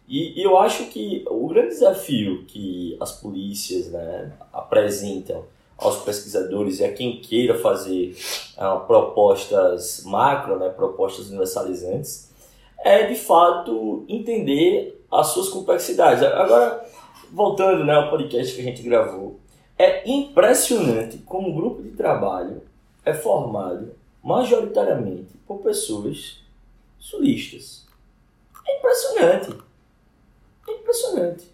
E, 0.09 0.41
e, 0.41 0.45
eu 0.45 0.57
acho 0.57 0.85
que 0.87 1.25
o 1.29 1.49
grande 1.49 1.71
desafio 1.71 2.45
que 2.45 2.97
as 3.01 3.11
polícias 3.13 3.89
né, 3.89 4.33
apresentam 4.53 5.45
aos 5.77 5.97
pesquisadores 6.05 6.79
e 6.79 6.85
a 6.85 6.93
quem 6.93 7.21
queira 7.21 7.59
fazer 7.59 8.17
uh, 8.57 8.87
propostas 8.87 10.05
macro, 10.05 10.57
né, 10.59 10.69
propostas 10.69 11.27
universalizantes, 11.29 12.31
é 12.79 13.07
de 13.07 13.15
fato 13.15 14.05
entender 14.09 15.05
as 15.11 15.29
suas 15.29 15.49
complexidades. 15.49 16.23
Agora, 16.23 16.85
voltando 17.33 17.85
né, 17.85 17.95
ao 17.95 18.11
podcast 18.11 18.55
que 18.55 18.61
a 18.61 18.65
gente 18.65 18.83
gravou, 18.83 19.39
é 19.79 20.09
impressionante 20.09 21.19
como 21.19 21.51
o 21.51 21.55
grupo 21.55 21.83
de 21.83 21.91
trabalho 21.91 22.63
é 23.05 23.13
formado 23.13 23.93
majoritariamente 24.23 25.37
por 25.47 25.59
pessoas 25.59 26.43
sulistas. 26.99 27.87
É 28.67 28.79
impressionante. 28.79 29.57
É 30.69 30.73
impressionante. 30.73 31.45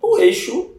O 0.00 0.18
eixo 0.18 0.74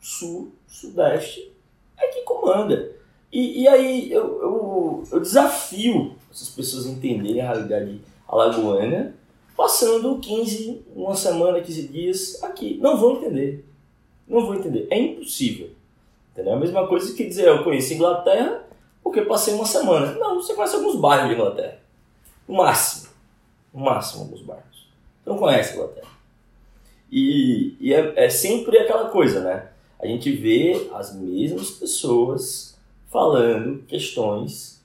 sul-sudeste 0.00 1.52
é 1.96 2.06
que 2.08 2.22
comanda. 2.22 2.92
E, 3.32 3.62
e 3.62 3.68
aí 3.68 4.12
eu, 4.12 4.40
eu, 4.40 5.04
eu, 5.10 5.20
desafio 5.20 6.14
essas 6.30 6.50
pessoas 6.50 6.86
a 6.86 6.90
entenderem 6.90 7.40
a 7.40 7.52
realidade 7.52 8.00
alagoana 8.28 9.14
passando 9.56 10.18
15, 10.18 10.84
uma 10.94 11.14
semana, 11.14 11.60
15 11.60 11.88
dias 11.88 12.42
aqui. 12.42 12.78
Não 12.80 12.96
vão 12.96 13.16
entender. 13.16 13.64
Não 14.26 14.44
vão 14.44 14.56
entender. 14.56 14.86
É 14.90 14.98
impossível. 14.98 15.70
Entendeu? 16.32 16.54
A 16.54 16.58
mesma 16.58 16.86
coisa 16.86 17.14
que 17.14 17.24
dizer, 17.24 17.46
eu 17.46 17.62
conheço 17.62 17.94
Inglaterra 17.94 18.64
porque 19.02 19.22
passei 19.22 19.54
uma 19.54 19.66
semana. 19.66 20.12
Não, 20.12 20.36
você 20.36 20.54
conhece 20.54 20.76
alguns 20.76 20.96
bairros 20.96 21.28
de 21.28 21.34
Inglaterra. 21.34 21.78
No 22.48 22.56
máximo. 22.56 23.12
No 23.72 23.80
máximo 23.80 24.24
alguns 24.24 24.42
bairros. 24.42 24.88
Não 25.24 25.38
conhece 25.38 25.74
Inglaterra. 25.74 26.08
E, 27.10 27.76
e 27.78 27.94
é, 27.94 28.24
é 28.24 28.28
sempre 28.28 28.78
aquela 28.78 29.08
coisa, 29.10 29.40
né? 29.40 29.68
A 30.00 30.06
gente 30.06 30.32
vê 30.32 30.90
as 30.92 31.14
mesmas 31.14 31.70
pessoas 31.70 32.76
falando 33.10 33.84
questões 33.84 34.82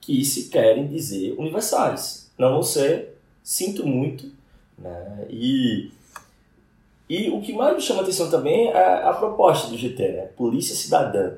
que 0.00 0.24
se 0.24 0.48
querem 0.48 0.86
dizer 0.86 1.34
universais. 1.38 2.25
Não 2.38 2.56
você 2.56 3.10
sinto 3.42 3.86
muito, 3.86 4.30
né? 4.78 5.26
E, 5.30 5.90
e 7.08 7.30
o 7.30 7.40
que 7.40 7.52
mais 7.52 7.76
me 7.76 7.80
chama 7.80 8.00
a 8.00 8.02
atenção 8.02 8.30
também 8.30 8.68
é 8.68 9.02
a 9.04 9.12
proposta 9.12 9.68
do 9.68 9.78
GT, 9.78 10.08
né? 10.12 10.22
Polícia 10.36 10.74
Cidadã. 10.74 11.34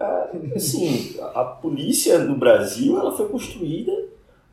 É, 0.00 0.54
assim, 0.56 1.16
a 1.34 1.44
polícia 1.44 2.18
no 2.18 2.36
Brasil 2.36 2.98
ela 2.98 3.16
foi 3.16 3.28
construída 3.28 3.92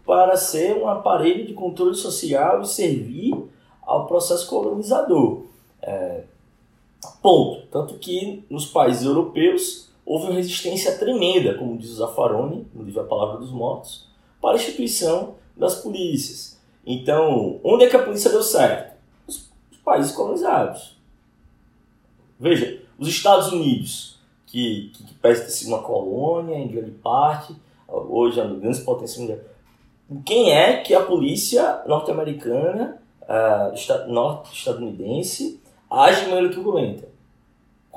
para 0.05 0.37
ser 0.37 0.77
um 0.77 0.87
aparelho 0.87 1.47
de 1.47 1.53
controle 1.53 1.95
social 1.95 2.61
e 2.61 2.67
servir 2.67 3.35
ao 3.81 4.05
processo 4.05 4.47
colonizador. 4.47 5.43
É, 5.81 6.23
ponto. 7.21 7.65
Tanto 7.67 7.95
que 7.95 8.43
nos 8.49 8.65
países 8.65 9.05
europeus 9.05 9.89
houve 10.05 10.27
uma 10.27 10.35
resistência 10.35 10.97
tremenda, 10.97 11.55
como 11.55 11.77
diz 11.77 11.91
o 11.91 11.95
Zaffaroni, 11.95 12.67
no 12.73 12.83
livro 12.83 13.01
A 13.01 13.05
Palavra 13.05 13.39
dos 13.39 13.51
Mortos, 13.51 14.07
para 14.39 14.51
a 14.51 14.55
instituição 14.55 15.35
das 15.55 15.75
polícias. 15.75 16.59
Então, 16.85 17.59
onde 17.63 17.85
é 17.85 17.89
que 17.89 17.95
a 17.95 18.03
polícia 18.03 18.29
deu 18.29 18.43
certo? 18.43 18.95
Os, 19.27 19.49
países 19.83 20.11
colonizados. 20.11 20.97
Veja, 22.39 22.81
os 22.97 23.07
Estados 23.07 23.51
Unidos, 23.51 24.19
que, 24.47 24.91
que, 24.93 25.03
que 25.03 25.13
parece 25.15 25.43
ter 25.43 25.51
sido 25.51 25.67
uma 25.69 25.83
colônia 25.83 26.55
em 26.55 26.67
grande 26.67 26.91
parte, 26.91 27.55
hoje 27.87 28.39
é 28.39 28.43
uma 28.43 28.59
grande 28.59 28.81
potência 28.81 29.19
mundial. 29.19 29.39
Quem 30.25 30.51
é 30.51 30.81
que 30.81 30.93
a 30.93 31.03
polícia 31.03 31.83
norte-americana 31.87 33.01
uh, 33.21 34.11
norte-estadunidense 34.11 35.59
age 35.89 36.25
de 36.25 36.29
maneira 36.29 36.53
turbulenta 36.53 37.07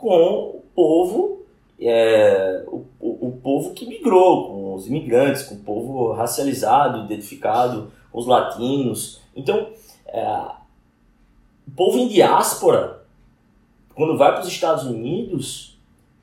com 0.00 0.54
o 0.56 0.62
povo, 0.74 1.42
é, 1.80 2.62
o, 2.68 2.84
o, 3.00 3.28
o, 3.28 3.32
povo 3.40 3.72
que 3.74 3.86
migrou, 3.86 4.48
com 4.48 4.74
os 4.74 4.86
imigrantes, 4.86 5.42
com 5.42 5.54
o 5.54 5.60
povo 5.60 6.12
racializado, 6.12 7.04
identificado, 7.04 7.92
os 8.12 8.26
latinos. 8.26 9.20
Então, 9.34 9.68
é, 10.06 10.26
o 11.66 11.70
povo 11.76 11.98
em 11.98 12.08
diáspora, 12.08 13.04
quando 13.94 14.16
vai 14.16 14.32
para 14.32 14.42
os 14.42 14.48
Estados 14.48 14.84
Unidos, 14.84 15.78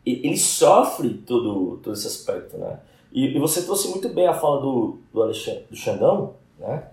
ele 0.05 0.38
sofre 0.38 1.10
todo, 1.10 1.77
todo 1.77 1.94
esse 1.94 2.08
aspecto, 2.08 2.58
né? 2.58 2.79
E, 3.12 3.36
e 3.36 3.39
você 3.39 3.63
trouxe 3.63 3.88
muito 3.88 4.10
bem 4.10 4.27
a 4.27 4.34
fala 4.34 4.62
do, 4.62 5.00
do 5.13 5.24
Alexandre, 5.24 5.65
do 5.70 5.75
Xandão, 5.75 6.34
né? 6.60 6.84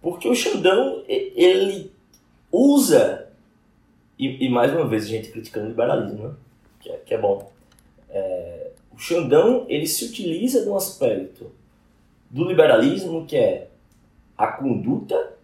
Porque 0.00 0.28
o 0.28 0.34
Xandão, 0.34 1.02
ele 1.06 1.92
usa, 2.50 3.28
e, 4.18 4.46
e 4.46 4.48
mais 4.48 4.72
uma 4.72 4.86
vez 4.86 5.04
a 5.04 5.08
gente 5.08 5.30
criticando 5.30 5.66
o 5.66 5.70
liberalismo, 5.70 6.28
né? 6.28 6.34
que, 6.80 6.90
é, 6.90 6.96
que 6.96 7.14
é 7.14 7.18
bom. 7.18 7.50
É, 8.08 8.69
Xandão, 9.00 9.64
ele 9.66 9.86
se 9.86 10.04
utiliza 10.04 10.62
de 10.62 10.68
um 10.68 10.76
aspecto 10.76 11.50
do 12.28 12.44
liberalismo 12.44 13.24
que 13.24 13.34
é 13.34 13.70
a 14.36 14.46
conduta 14.46 15.34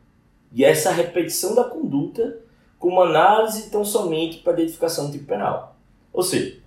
e 0.52 0.62
essa 0.62 0.92
repetição 0.92 1.54
da 1.54 1.64
conduta 1.64 2.38
como 2.78 3.00
análise 3.00 3.70
tão 3.70 3.82
somente 3.82 4.38
para 4.38 4.52
identificação 4.52 5.06
do 5.06 5.12
tipo 5.12 5.24
penal. 5.24 5.74
Ou 6.12 6.22
seja, 6.22 6.58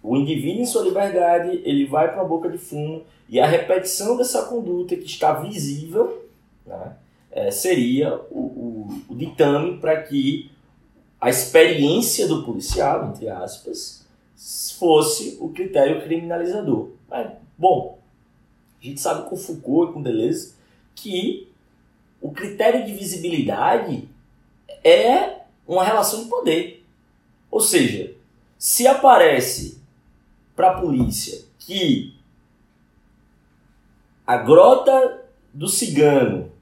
o 0.00 0.16
indivíduo 0.16 0.62
em 0.62 0.66
sua 0.66 0.84
liberdade, 0.84 1.60
ele 1.64 1.84
vai 1.86 2.06
para 2.06 2.22
uma 2.22 2.28
boca 2.28 2.48
de 2.48 2.56
fumo 2.56 3.02
e 3.28 3.40
a 3.40 3.46
repetição 3.46 4.16
dessa 4.16 4.44
conduta 4.44 4.94
que 4.94 5.06
está 5.06 5.32
visível, 5.32 6.24
né, 6.64 6.96
é, 7.32 7.50
seria 7.50 8.14
o, 8.30 8.38
o, 8.38 9.02
o 9.08 9.14
ditame 9.16 9.78
para 9.78 10.00
que 10.02 10.52
a 11.20 11.28
experiência 11.28 12.28
do 12.28 12.44
policial, 12.44 13.08
entre 13.08 13.28
aspas, 13.28 14.06
fosse 14.78 15.36
o 15.40 15.48
critério 15.48 16.02
criminalizador. 16.02 16.90
Mas, 17.08 17.32
bom, 17.56 17.98
a 18.80 18.84
gente 18.84 19.00
sabe 19.00 19.28
com 19.28 19.36
Foucault 19.36 19.90
e 19.90 19.94
com 19.94 20.02
Deleuze 20.02 20.54
que 20.94 21.48
o 22.20 22.30
critério 22.30 22.86
de 22.86 22.92
visibilidade 22.92 24.08
é 24.84 25.40
uma 25.66 25.82
relação 25.82 26.22
de 26.22 26.30
poder. 26.30 26.86
Ou 27.50 27.60
seja, 27.60 28.14
se 28.56 28.86
aparece 28.86 29.82
para 30.54 30.70
a 30.70 30.80
polícia 30.80 31.44
que 31.58 32.14
a 34.26 34.36
grota 34.36 35.24
do 35.52 35.68
cigano, 35.68 36.52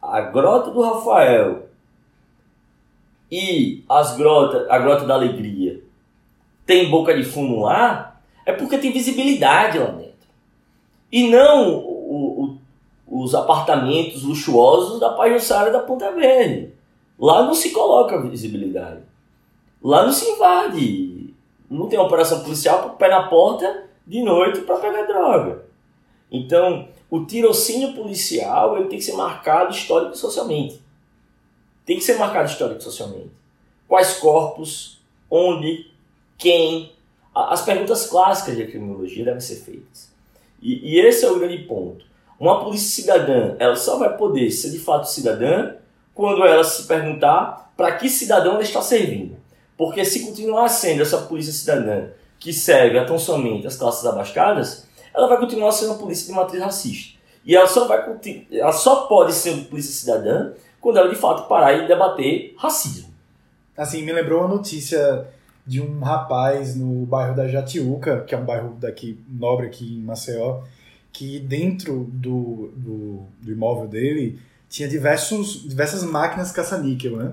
a 0.00 0.20
grota 0.20 0.70
do 0.70 0.80
Rafael 0.80 1.68
e 3.30 3.84
as 3.88 4.16
grotas, 4.16 4.68
a 4.68 4.78
grota 4.78 5.06
da 5.06 5.14
alegria 5.14 5.51
tem 6.66 6.90
boca 6.90 7.14
de 7.14 7.24
fumo 7.24 7.62
lá, 7.62 8.20
é 8.46 8.52
porque 8.52 8.78
tem 8.78 8.92
visibilidade 8.92 9.78
lá 9.78 9.86
dentro. 9.86 10.12
E 11.10 11.28
não 11.28 11.78
o, 11.78 12.58
o, 13.08 13.22
os 13.24 13.34
apartamentos 13.34 14.22
luxuosos 14.22 14.98
da 14.98 15.10
Pajussara 15.10 15.70
da 15.70 15.80
Ponta 15.80 16.10
Verde. 16.12 16.72
Lá 17.18 17.42
não 17.42 17.54
se 17.54 17.70
coloca 17.70 18.20
visibilidade. 18.22 19.02
Lá 19.82 20.04
não 20.04 20.12
se 20.12 20.28
invade. 20.30 21.34
Não 21.70 21.88
tem 21.88 21.98
operação 21.98 22.42
policial 22.42 22.80
para 22.80 22.90
pé 22.90 23.08
na 23.08 23.28
porta 23.28 23.84
de 24.06 24.22
noite 24.22 24.62
para 24.62 24.78
pegar 24.78 25.02
droga. 25.02 25.64
Então, 26.30 26.88
o 27.10 27.24
tirocínio 27.24 27.92
policial 27.92 28.76
ele 28.78 28.88
tem 28.88 28.98
que 28.98 29.04
ser 29.04 29.12
marcado 29.12 29.70
histórico 29.70 30.14
e 30.14 30.18
socialmente. 30.18 30.80
Tem 31.84 31.96
que 31.96 32.04
ser 32.04 32.18
marcado 32.18 32.48
histórico 32.48 32.80
e 32.80 32.84
socialmente. 32.84 33.30
Quais 33.86 34.14
corpos, 34.14 34.98
onde, 35.30 35.91
quem. 36.42 36.92
As 37.34 37.62
perguntas 37.62 38.06
clássicas 38.06 38.56
de 38.56 38.66
criminologia 38.66 39.24
devem 39.24 39.40
ser 39.40 39.56
feitas. 39.56 40.12
E, 40.60 40.94
e 40.94 41.00
esse 41.00 41.24
é 41.24 41.30
o 41.30 41.38
grande 41.38 41.58
ponto. 41.58 42.04
Uma 42.38 42.62
polícia 42.62 43.02
cidadã, 43.02 43.56
ela 43.58 43.76
só 43.76 43.98
vai 43.98 44.16
poder 44.16 44.50
ser 44.50 44.70
de 44.70 44.78
fato 44.78 45.08
cidadã 45.08 45.76
quando 46.12 46.44
ela 46.44 46.62
se 46.64 46.86
perguntar 46.86 47.72
para 47.76 47.92
que 47.92 48.10
cidadão 48.10 48.54
ela 48.54 48.62
está 48.62 48.82
servindo. 48.82 49.36
Porque 49.78 50.04
se 50.04 50.26
continuar 50.26 50.68
sendo 50.68 51.02
essa 51.02 51.18
polícia 51.18 51.52
cidadã 51.52 52.08
que 52.38 52.52
serve 52.52 53.02
tão 53.06 53.18
somente 53.18 53.66
as 53.66 53.76
classes 53.76 54.04
abastadas, 54.04 54.86
ela 55.14 55.28
vai 55.28 55.38
continuar 55.38 55.72
sendo 55.72 55.92
uma 55.92 55.98
polícia 55.98 56.26
de 56.26 56.32
matriz 56.32 56.60
racista. 56.60 57.18
E 57.44 57.56
ela 57.56 57.66
só, 57.66 57.86
vai, 57.86 58.04
ela 58.52 58.72
só 58.72 59.06
pode 59.06 59.32
ser 59.32 59.56
polícia 59.64 59.92
cidadã 59.92 60.52
quando 60.80 60.98
ela 60.98 61.08
de 61.08 61.16
fato 61.16 61.48
parar 61.48 61.72
e 61.74 61.86
debater 61.86 62.54
racismo. 62.58 63.12
Assim, 63.76 64.02
me 64.02 64.12
lembrou 64.12 64.40
uma 64.40 64.48
notícia 64.56 65.26
de 65.66 65.80
um 65.80 66.00
rapaz 66.00 66.74
no 66.74 67.06
bairro 67.06 67.36
da 67.36 67.46
Jatiuca, 67.46 68.22
que 68.22 68.34
é 68.34 68.38
um 68.38 68.44
bairro 68.44 68.76
daqui 68.80 69.18
nobre 69.28 69.66
aqui 69.66 69.96
em 69.96 70.02
Maceió, 70.02 70.62
que 71.12 71.38
dentro 71.38 72.10
do, 72.12 72.72
do, 72.76 73.22
do 73.40 73.52
imóvel 73.52 73.86
dele 73.86 74.38
tinha 74.68 74.88
diversos, 74.88 75.62
diversas 75.68 76.02
máquinas 76.02 76.50
caça-níquel, 76.50 77.16
né? 77.16 77.32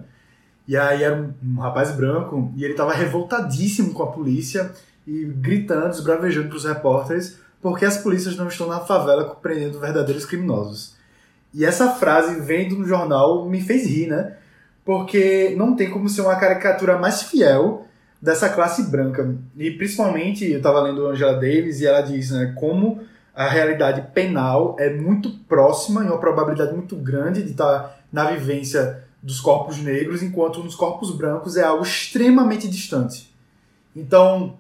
E 0.68 0.78
aí 0.78 1.04
era 1.04 1.16
um, 1.16 1.34
um 1.44 1.60
rapaz 1.60 1.92
branco 1.92 2.52
e 2.56 2.64
ele 2.64 2.74
estava 2.74 2.94
revoltadíssimo 2.94 3.94
com 3.94 4.04
a 4.04 4.12
polícia 4.12 4.72
e 5.08 5.26
gritando, 5.26 5.92
esbravejando 5.92 6.50
para 6.50 6.58
os 6.58 6.66
repórteres 6.66 7.40
porque 7.62 7.86
as 7.86 7.98
polícias 7.98 8.36
não 8.36 8.48
estão 8.48 8.68
na 8.68 8.80
favela 8.80 9.36
prendendo 9.36 9.80
verdadeiros 9.80 10.26
criminosos. 10.26 10.96
E 11.54 11.66
essa 11.66 11.92
frase 11.96 12.40
vendo 12.40 12.76
no 12.76 12.86
jornal 12.86 13.50
me 13.50 13.62
fez 13.62 13.86
rir, 13.86 14.08
né? 14.08 14.38
Porque 14.86 15.54
não 15.58 15.76
tem 15.76 15.90
como 15.90 16.08
ser 16.08 16.22
uma 16.22 16.36
caricatura 16.36 16.98
mais 16.98 17.24
fiel 17.24 17.86
dessa 18.22 18.50
classe 18.50 18.84
branca. 18.84 19.36
E 19.58 19.72
principalmente, 19.72 20.50
eu 20.50 20.58
estava 20.58 20.82
lendo 20.82 21.08
Angela 21.08 21.34
Davis 21.34 21.80
e 21.80 21.88
ela 21.88 22.02
diz, 22.02 22.32
né, 22.32 22.54
como 22.58 23.02
a 23.34 23.48
realidade 23.48 24.02
penal 24.14 24.76
é 24.78 24.90
muito 24.90 25.32
próxima 25.48 26.04
e 26.04 26.08
uma 26.08 26.20
probabilidade 26.20 26.74
muito 26.74 26.96
grande 26.96 27.44
de 27.44 27.52
estar 27.52 27.80
tá 27.80 27.98
na 28.12 28.32
vivência 28.32 29.04
dos 29.22 29.40
corpos 29.40 29.78
negros, 29.78 30.24
enquanto 30.24 30.64
nos 30.64 30.76
corpos 30.76 31.16
brancos 31.16 31.58
é 31.58 31.64
algo 31.64 31.84
extremamente 31.84 32.68
distante. 32.68 33.34
Então, 33.96 34.58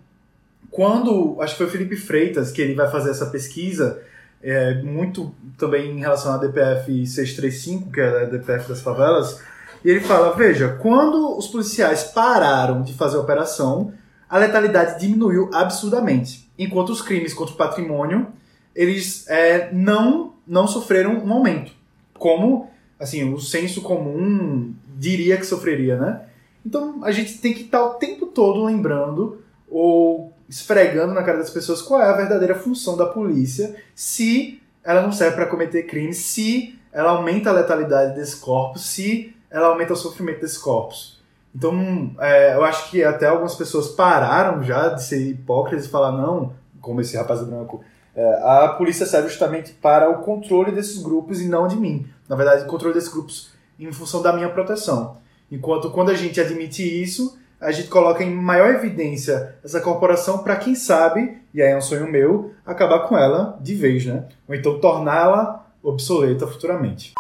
quando, 0.70 1.38
acho 1.42 1.54
que 1.54 1.58
foi 1.58 1.68
o 1.68 1.70
Felipe 1.70 1.96
Freitas 1.96 2.52
que 2.52 2.62
ele 2.62 2.74
vai 2.74 2.90
fazer 2.90 3.10
essa 3.10 3.26
pesquisa, 3.26 4.02
é, 4.42 4.82
muito 4.82 5.34
também 5.58 5.92
em 5.92 6.00
relação 6.00 6.34
à 6.34 6.38
DPF 6.38 7.06
635, 7.06 7.92
que 7.92 8.00
é 8.00 8.24
a 8.24 8.26
DPF 8.26 8.70
das 8.70 8.82
favelas, 8.82 9.42
e 9.84 9.90
ele 9.90 10.02
fala, 10.02 10.36
veja, 10.36 10.78
quando 10.82 11.38
os 11.38 11.48
policiais 11.48 12.04
pararam 12.04 12.82
de 12.82 12.94
fazer 12.94 13.18
a 13.18 13.22
operação, 13.22 13.94
a 14.30 14.38
letalidade 14.38 15.00
diminuiu 15.00 15.50
absurdamente, 15.54 16.52
enquanto 16.58 16.90
os 16.90 17.02
crimes 17.02 17.34
contra 17.34 17.54
o 17.54 17.58
patrimônio, 17.58 18.28
eles 18.76 19.28
é, 19.28 19.72
não, 19.74 20.34
não 20.46 20.68
sofreram 20.68 21.24
um 21.26 21.34
aumento, 21.34 21.72
como 22.14 22.70
assim, 23.00 23.34
o 23.34 23.40
senso 23.40 23.82
comum 23.82 24.74
diria 24.98 25.38
que 25.38 25.46
sofreria, 25.46 25.98
né? 25.98 26.22
Então 26.66 27.04
a 27.04 27.12
gente 27.12 27.38
tem 27.38 27.54
que 27.54 27.64
estar 27.64 27.84
o 27.84 27.94
tempo 27.94 28.26
todo 28.28 28.66
lembrando 28.66 29.42
ou 29.70 30.34
esfregando 30.50 31.14
na 31.14 31.24
cara 31.24 31.38
das 31.38 31.50
pessoas 31.50 31.82
qual 31.82 32.02
é 32.02 32.10
a 32.10 32.18
verdadeira 32.18 32.56
função 32.56 32.98
da 32.98 33.06
polícia, 33.06 33.76
se 33.96 34.62
ela 34.84 35.02
não 35.02 35.12
serve 35.12 35.36
para 35.36 35.46
cometer 35.46 35.84
crimes, 35.84 36.18
se 36.18 36.78
ela 36.92 37.12
aumenta 37.12 37.50
a 37.50 37.54
letalidade 37.54 38.16
desses 38.16 38.36
corpos, 38.36 38.86
se 38.86 39.34
ela 39.52 39.68
aumenta 39.68 39.94
o 39.94 39.96
sofrimento 39.96 40.42
desses 40.42 40.58
corpos. 40.58 41.20
Então, 41.56 42.12
é, 42.20 42.56
eu 42.56 42.64
acho 42.64 42.90
que 42.92 43.04
até 43.04 43.28
algumas 43.28 43.56
pessoas 43.56 43.90
pararam 43.90 44.62
já 44.64 44.90
de 44.90 45.04
ser 45.04 45.20
hipócritas 45.20 45.86
e 45.86 45.90
falar, 45.90 46.12
não, 46.12 46.54
como 46.80 47.02
esse 47.02 47.18
rapaz 47.18 47.42
branco, 47.42 47.84
é, 48.16 48.42
a 48.44 48.70
polícia 48.70 49.06
serve 49.06 49.30
justamente 49.30 49.72
para 49.72 50.10
o 50.10 50.24
controle 50.24 50.72
desses 50.72 51.02
grupos 51.02 51.42
e 51.42 51.48
não 51.48 51.68
de 51.68 51.76
mim. 51.76 52.08
Na 52.28 52.36
verdade, 52.36 52.64
o 52.64 52.68
controle 52.68 52.94
desses 52.94 53.10
grupos 53.10 53.52
em 53.80 53.92
função 53.92 54.22
da 54.22 54.34
minha 54.34 54.50
proteção. 54.50 55.18
Enquanto 55.52 55.90
quando 55.90 56.12
a 56.12 56.14
gente 56.14 56.40
admite 56.40 56.84
isso, 56.84 57.40
a 57.60 57.72
gente 57.72 57.88
coloca 57.88 58.24
em 58.24 58.34
maior 58.34 58.70
evidência 58.70 59.56
essa 59.64 59.82
corporação 59.82 60.40
para 60.40 60.56
quem 60.56 60.76
sabe, 60.76 61.42
e 61.54 61.62
aí 61.62 61.72
é 61.72 61.78
um 61.78 61.82
sonho 61.82 62.10
meu, 62.10 62.54
acabar 62.66 63.08
com 63.08 63.18
ela 63.18 63.58
de 63.62 63.74
vez, 63.76 64.06
né? 64.06 64.26
Ou 64.48 64.56
então 64.56 64.80
torná-la 64.80 65.66
obsoleta 65.82 66.46
futuramente. 66.46 67.14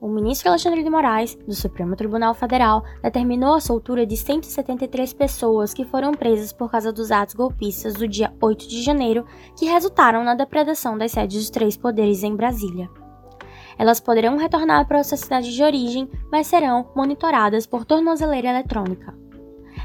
O 0.00 0.06
ministro 0.06 0.48
Alexandre 0.48 0.84
de 0.84 0.88
Moraes, 0.88 1.34
do 1.34 1.52
Supremo 1.52 1.96
Tribunal 1.96 2.32
Federal, 2.32 2.84
determinou 3.02 3.54
a 3.54 3.60
soltura 3.60 4.06
de 4.06 4.16
173 4.16 5.12
pessoas 5.12 5.74
que 5.74 5.84
foram 5.84 6.12
presas 6.12 6.52
por 6.52 6.70
causa 6.70 6.92
dos 6.92 7.10
atos 7.10 7.34
golpistas 7.34 7.94
do 7.94 8.06
dia 8.06 8.32
8 8.40 8.68
de 8.68 8.80
janeiro, 8.80 9.26
que 9.58 9.64
resultaram 9.64 10.22
na 10.22 10.36
depredação 10.36 10.96
das 10.96 11.10
sedes 11.10 11.38
dos 11.38 11.50
três 11.50 11.76
poderes 11.76 12.22
em 12.22 12.36
Brasília. 12.36 12.88
Elas 13.76 13.98
poderão 13.98 14.36
retornar 14.36 14.86
para 14.86 15.02
sua 15.02 15.16
cidade 15.16 15.52
de 15.52 15.62
origem, 15.64 16.08
mas 16.30 16.46
serão 16.46 16.90
monitoradas 16.94 17.66
por 17.66 17.84
tornozeleira 17.84 18.50
eletrônica. 18.50 19.27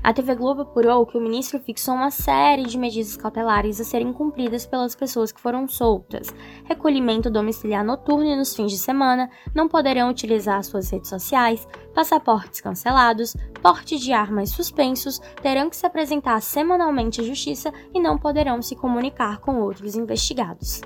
A 0.03 0.11
TV 0.11 0.35
Globo 0.35 0.63
apurou 0.63 1.05
que 1.05 1.17
o 1.17 1.21
ministro 1.21 1.61
fixou 1.61 1.95
uma 1.95 2.11
série 2.11 2.63
de 2.63 2.77
medidas 2.77 3.15
cautelares 3.15 3.79
a 3.79 3.85
serem 3.85 4.11
cumpridas 4.11 4.65
pelas 4.65 4.93
pessoas 4.93 5.31
que 5.31 5.39
foram 5.39 5.65
soltas. 5.65 6.27
Recolhimento 6.65 7.31
domiciliar 7.31 7.85
noturno 7.85 8.25
e 8.25 8.35
nos 8.35 8.53
fins 8.53 8.69
de 8.69 8.77
semana, 8.77 9.29
não 9.55 9.69
poderão 9.69 10.09
utilizar 10.09 10.61
suas 10.65 10.89
redes 10.89 11.09
sociais, 11.09 11.65
passaportes 11.95 12.59
cancelados, 12.59 13.33
porte 13.61 13.97
de 13.97 14.11
armas 14.11 14.49
suspensos, 14.49 15.19
terão 15.41 15.69
que 15.69 15.77
se 15.77 15.85
apresentar 15.85 16.41
semanalmente 16.41 17.21
à 17.21 17.23
justiça 17.23 17.71
e 17.93 18.01
não 18.01 18.17
poderão 18.17 18.61
se 18.61 18.75
comunicar 18.75 19.39
com 19.39 19.61
outros 19.61 19.95
investigados. 19.95 20.81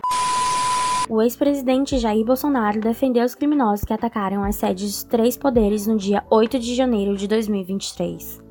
O 1.10 1.24
ex-presidente 1.24 1.98
Jair 1.98 2.24
Bolsonaro 2.24 2.80
defendeu 2.80 3.26
os 3.26 3.34
criminosos 3.34 3.84
que 3.84 3.94
atacaram 3.94 4.44
as 4.44 4.58
sedes 4.58 4.92
dos 4.92 5.04
três 5.06 5.36
poderes 5.36 5.88
no 5.88 5.98
dia 5.98 6.24
8 6.30 6.60
de 6.60 6.76
janeiro 6.76 7.18
de 7.18 7.28
2023. 7.28 8.47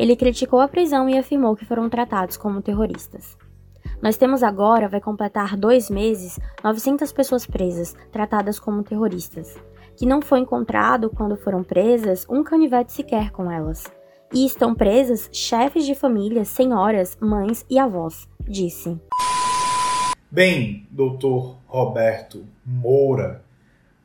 Ele 0.00 0.16
criticou 0.16 0.60
a 0.60 0.66
prisão 0.66 1.10
e 1.10 1.18
afirmou 1.18 1.54
que 1.54 1.66
foram 1.66 1.86
tratados 1.90 2.38
como 2.38 2.62
terroristas. 2.62 3.36
Nós 4.00 4.16
temos 4.16 4.42
agora, 4.42 4.88
vai 4.88 4.98
completar 4.98 5.58
dois 5.58 5.90
meses, 5.90 6.40
900 6.64 7.12
pessoas 7.12 7.46
presas, 7.46 7.94
tratadas 8.10 8.58
como 8.58 8.82
terroristas, 8.82 9.54
que 9.94 10.06
não 10.06 10.22
foi 10.22 10.38
encontrado, 10.38 11.10
quando 11.10 11.36
foram 11.36 11.62
presas, 11.62 12.26
um 12.30 12.42
canivete 12.42 12.94
sequer 12.94 13.30
com 13.30 13.52
elas. 13.52 13.84
E 14.32 14.46
estão 14.46 14.74
presas 14.74 15.28
chefes 15.34 15.84
de 15.84 15.94
família, 15.94 16.46
senhoras, 16.46 17.18
mães 17.20 17.66
e 17.68 17.78
avós, 17.78 18.26
disse. 18.48 18.98
Bem, 20.30 20.88
doutor 20.90 21.58
Roberto 21.66 22.46
Moura, 22.64 23.44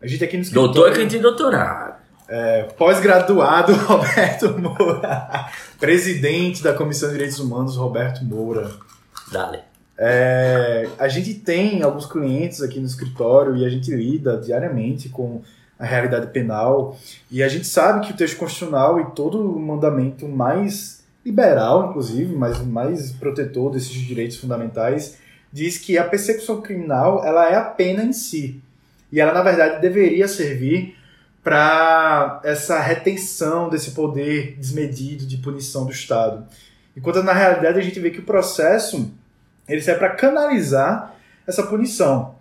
a 0.01 0.07
gente 0.07 0.25
aqui 0.25 0.35
no 0.35 0.43
escritório... 0.43 0.73
Doutor 0.73 0.91
é 0.91 0.95
quem 0.95 1.07
tem 1.07 1.21
doutorado. 1.21 2.04
É, 2.27 2.63
Pós-graduado 2.77 3.73
Roberto 3.85 4.59
Moura, 4.59 5.49
presidente 5.79 6.63
da 6.63 6.73
Comissão 6.73 7.09
de 7.09 7.15
Direitos 7.15 7.39
Humanos 7.39 7.77
Roberto 7.77 8.25
Moura. 8.25 8.71
Dale. 9.31 9.59
É, 9.97 10.89
a 10.97 11.07
gente 11.07 11.35
tem 11.35 11.81
alguns 11.81 12.05
clientes 12.05 12.61
aqui 12.61 12.79
no 12.79 12.85
escritório 12.85 13.55
e 13.55 13.65
a 13.65 13.69
gente 13.69 13.93
lida 13.95 14.37
diariamente 14.37 15.07
com 15.07 15.41
a 15.79 15.85
realidade 15.85 16.27
penal 16.27 16.97
e 17.29 17.43
a 17.43 17.47
gente 17.47 17.67
sabe 17.67 18.05
que 18.05 18.13
o 18.13 18.15
texto 18.15 18.37
constitucional 18.37 18.99
e 18.99 19.05
todo 19.11 19.39
o 19.39 19.59
mandamento 19.59 20.27
mais 20.27 21.03
liberal, 21.25 21.89
inclusive, 21.89 22.33
mas 22.35 22.59
mais 22.63 23.11
protetor 23.11 23.71
desses 23.71 23.93
direitos 23.93 24.37
fundamentais, 24.37 25.17
diz 25.51 25.77
que 25.77 25.97
a 25.97 26.03
persecução 26.03 26.61
criminal 26.61 27.23
ela 27.25 27.49
é 27.49 27.55
a 27.55 27.63
pena 27.63 28.03
em 28.03 28.13
si. 28.13 28.61
E 29.11 29.19
ela, 29.19 29.33
na 29.33 29.41
verdade, 29.41 29.81
deveria 29.81 30.27
servir 30.27 30.94
para 31.45 32.41
essa 32.43 32.79
retenção 32.79 33.69
desse 33.69 33.91
poder 33.91 34.55
desmedido 34.57 35.27
de 35.27 35.37
punição 35.37 35.85
do 35.85 35.91
Estado. 35.91 36.47
Enquanto, 36.97 37.21
na 37.21 37.33
realidade, 37.33 37.77
a 37.77 37.83
gente 37.83 37.99
vê 37.99 38.09
que 38.09 38.17
o 38.17 38.25
processo 38.25 39.13
ele 39.69 39.79
serve 39.79 39.99
para 39.99 40.15
canalizar 40.15 41.13
essa 41.45 41.61
punição. 41.61 42.33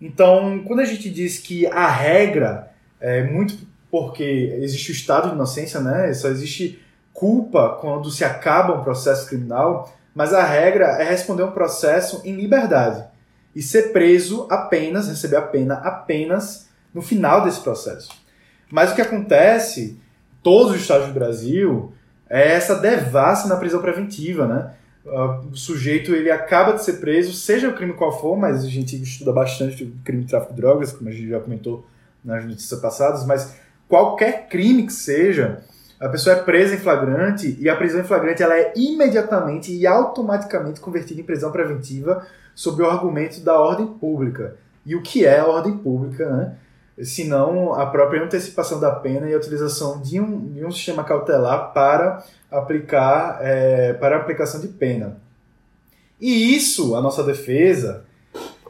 Então, 0.00 0.62
quando 0.64 0.78
a 0.78 0.84
gente 0.84 1.10
diz 1.10 1.36
que 1.36 1.66
a 1.66 1.88
regra 1.88 2.72
é 3.00 3.24
muito 3.24 3.58
porque 3.90 4.56
existe 4.60 4.92
o 4.92 4.94
estado 4.94 5.30
de 5.30 5.34
inocência, 5.34 5.80
né? 5.80 6.14
Só 6.14 6.28
existe 6.28 6.80
culpa 7.12 7.70
quando 7.80 8.08
se 8.08 8.24
acaba 8.24 8.78
um 8.78 8.84
processo 8.84 9.28
criminal, 9.28 9.92
mas 10.14 10.32
a 10.32 10.44
regra 10.44 11.02
é 11.02 11.02
responder 11.02 11.42
um 11.42 11.50
processo 11.50 12.22
em 12.24 12.36
liberdade 12.36 13.04
e 13.52 13.60
ser 13.60 13.92
preso 13.92 14.46
apenas, 14.48 15.08
receber 15.08 15.36
a 15.36 15.42
pena 15.42 15.74
apenas 15.74 16.68
no 16.92 17.02
final 17.02 17.42
desse 17.42 17.60
processo. 17.60 18.23
Mas 18.70 18.92
o 18.92 18.94
que 18.94 19.02
acontece, 19.02 19.98
todos 20.42 20.74
os 20.74 20.80
estados 20.80 21.08
do 21.08 21.14
Brasil, 21.14 21.92
é 22.28 22.52
essa 22.52 22.76
devassa 22.76 23.48
na 23.48 23.56
prisão 23.56 23.80
preventiva, 23.80 24.46
né? 24.46 24.72
O 25.52 25.54
sujeito 25.54 26.14
ele 26.14 26.30
acaba 26.30 26.72
de 26.72 26.82
ser 26.82 26.94
preso, 26.94 27.34
seja 27.34 27.68
o 27.68 27.74
crime 27.74 27.92
qual 27.92 28.18
for, 28.18 28.36
mas 28.36 28.64
a 28.64 28.68
gente 28.68 29.00
estuda 29.00 29.32
bastante 29.32 29.84
o 29.84 29.92
crime 30.02 30.24
de 30.24 30.30
tráfico 30.30 30.54
de 30.54 30.60
drogas, 30.60 30.92
como 30.92 31.10
a 31.10 31.12
gente 31.12 31.28
já 31.28 31.38
comentou 31.40 31.86
nas 32.24 32.44
notícias 32.44 32.80
passadas, 32.80 33.26
mas 33.26 33.54
qualquer 33.86 34.48
crime 34.48 34.86
que 34.86 34.92
seja, 34.92 35.62
a 36.00 36.08
pessoa 36.08 36.36
é 36.36 36.42
presa 36.42 36.74
em 36.74 36.78
flagrante 36.78 37.56
e 37.60 37.68
a 37.68 37.76
prisão 37.76 38.00
em 38.00 38.04
flagrante 38.04 38.42
ela 38.42 38.56
é 38.56 38.72
imediatamente 38.74 39.72
e 39.72 39.86
automaticamente 39.86 40.80
convertida 40.80 41.20
em 41.20 41.24
prisão 41.24 41.52
preventiva 41.52 42.26
sob 42.54 42.82
o 42.82 42.88
argumento 42.88 43.40
da 43.40 43.58
ordem 43.58 43.86
pública. 43.86 44.56
E 44.86 44.96
o 44.96 45.02
que 45.02 45.24
é 45.24 45.38
a 45.38 45.46
ordem 45.46 45.76
pública, 45.76 46.28
né? 46.28 46.56
Senão 47.02 47.74
a 47.74 47.86
própria 47.86 48.22
antecipação 48.22 48.78
da 48.78 48.92
pena 48.92 49.28
e 49.28 49.34
a 49.34 49.36
utilização 49.36 50.00
de 50.00 50.20
um, 50.20 50.52
de 50.52 50.64
um 50.64 50.70
sistema 50.70 51.02
cautelar 51.02 51.72
para 51.72 52.24
aplicar 52.50 53.38
é, 53.40 53.92
para 53.94 54.16
a 54.16 54.20
aplicação 54.20 54.60
de 54.60 54.68
pena. 54.68 55.16
E 56.20 56.54
isso, 56.54 56.94
a 56.94 57.00
nossa 57.00 57.24
defesa, 57.24 58.04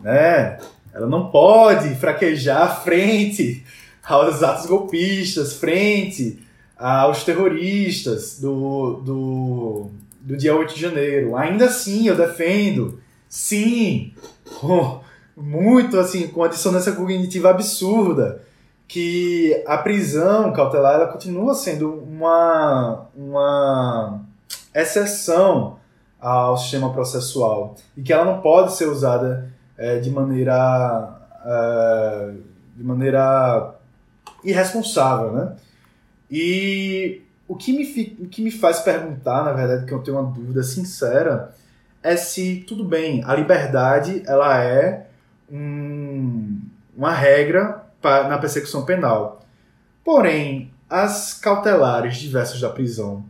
né, 0.01 0.59
ela 0.95 1.07
não 1.07 1.31
pode 1.31 1.95
fraquejar 1.97 2.83
frente 2.83 3.63
aos 4.03 4.43
atos 4.43 4.67
golpistas, 4.67 5.55
frente 5.55 6.43
aos 6.77 7.25
terroristas 7.25 8.39
do, 8.41 9.03
do, 9.05 9.91
do 10.21 10.37
dia 10.37 10.57
8 10.57 10.75
de 10.75 10.81
janeiro. 10.81 11.37
Ainda 11.37 11.67
assim, 11.67 12.09
eu 12.09 12.17
defendo, 12.17 13.01
sim, 13.29 14.15
muito 15.37 15.99
assim, 15.99 16.29
com 16.29 16.42
a 16.42 16.49
dissonância 16.49 16.92
cognitiva 16.92 17.51
absurda, 17.51 18.42
que 18.87 19.62
a 19.66 19.79
prisão 19.79 20.53
cautelar 20.53 20.94
ela 20.94 21.07
continua 21.07 21.55
sendo 21.55 21.92
uma, 22.03 23.07
uma 23.16 24.20
exceção 24.75 25.79
ao 26.20 26.57
sistema 26.57 26.92
processual 26.92 27.75
e 27.97 28.03
que 28.03 28.12
ela 28.12 28.25
não 28.25 28.40
pode 28.40 28.75
ser 28.75 28.87
usada 28.87 29.53
é, 29.77 29.99
de 29.99 30.11
maneira 30.11 31.20
é, 31.44 32.35
de 32.77 32.83
maneira 32.83 33.75
irresponsável, 34.42 35.33
né? 35.33 35.57
E 36.31 37.23
o 37.47 37.55
que, 37.55 37.73
me, 37.73 38.16
o 38.20 38.29
que 38.29 38.42
me 38.42 38.51
faz 38.51 38.81
perguntar, 38.81 39.44
na 39.44 39.53
verdade, 39.53 39.87
que 39.87 39.92
eu 39.92 40.03
tenho 40.03 40.18
uma 40.18 40.33
dúvida 40.33 40.62
sincera, 40.62 41.55
é 42.03 42.16
se, 42.16 42.64
tudo 42.66 42.85
bem, 42.85 43.23
a 43.25 43.35
liberdade 43.35 44.23
ela 44.27 44.62
é 44.62 45.07
um, 45.50 46.61
uma 46.96 47.12
regra 47.12 47.85
pra, 48.00 48.28
na 48.28 48.38
persecução 48.38 48.85
penal. 48.85 49.42
Porém, 50.04 50.72
as 50.88 51.35
cautelares 51.35 52.16
diversas 52.16 52.61
da 52.61 52.68
prisão, 52.68 53.24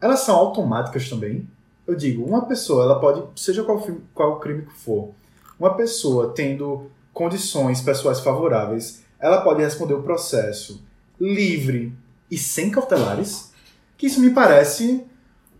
elas 0.00 0.20
são 0.20 0.36
automáticas 0.36 1.08
também? 1.08 1.48
Eu 1.86 1.94
digo, 1.94 2.24
uma 2.24 2.46
pessoa, 2.46 2.84
ela 2.84 3.00
pode, 3.00 3.22
seja 3.34 3.64
qual, 3.64 3.84
qual 4.14 4.38
crime 4.38 4.62
que 4.62 4.72
for, 4.72 5.10
uma 5.58 5.74
pessoa 5.74 6.32
tendo 6.34 6.90
condições 7.12 7.80
pessoais 7.80 8.20
favoráveis, 8.20 9.04
ela 9.18 9.42
pode 9.42 9.62
responder 9.62 9.94
o 9.94 10.02
processo 10.02 10.82
livre 11.20 11.92
e 12.30 12.38
sem 12.38 12.70
cautelares, 12.70 13.52
que 13.98 14.06
isso 14.06 14.20
me 14.20 14.30
parece 14.30 15.04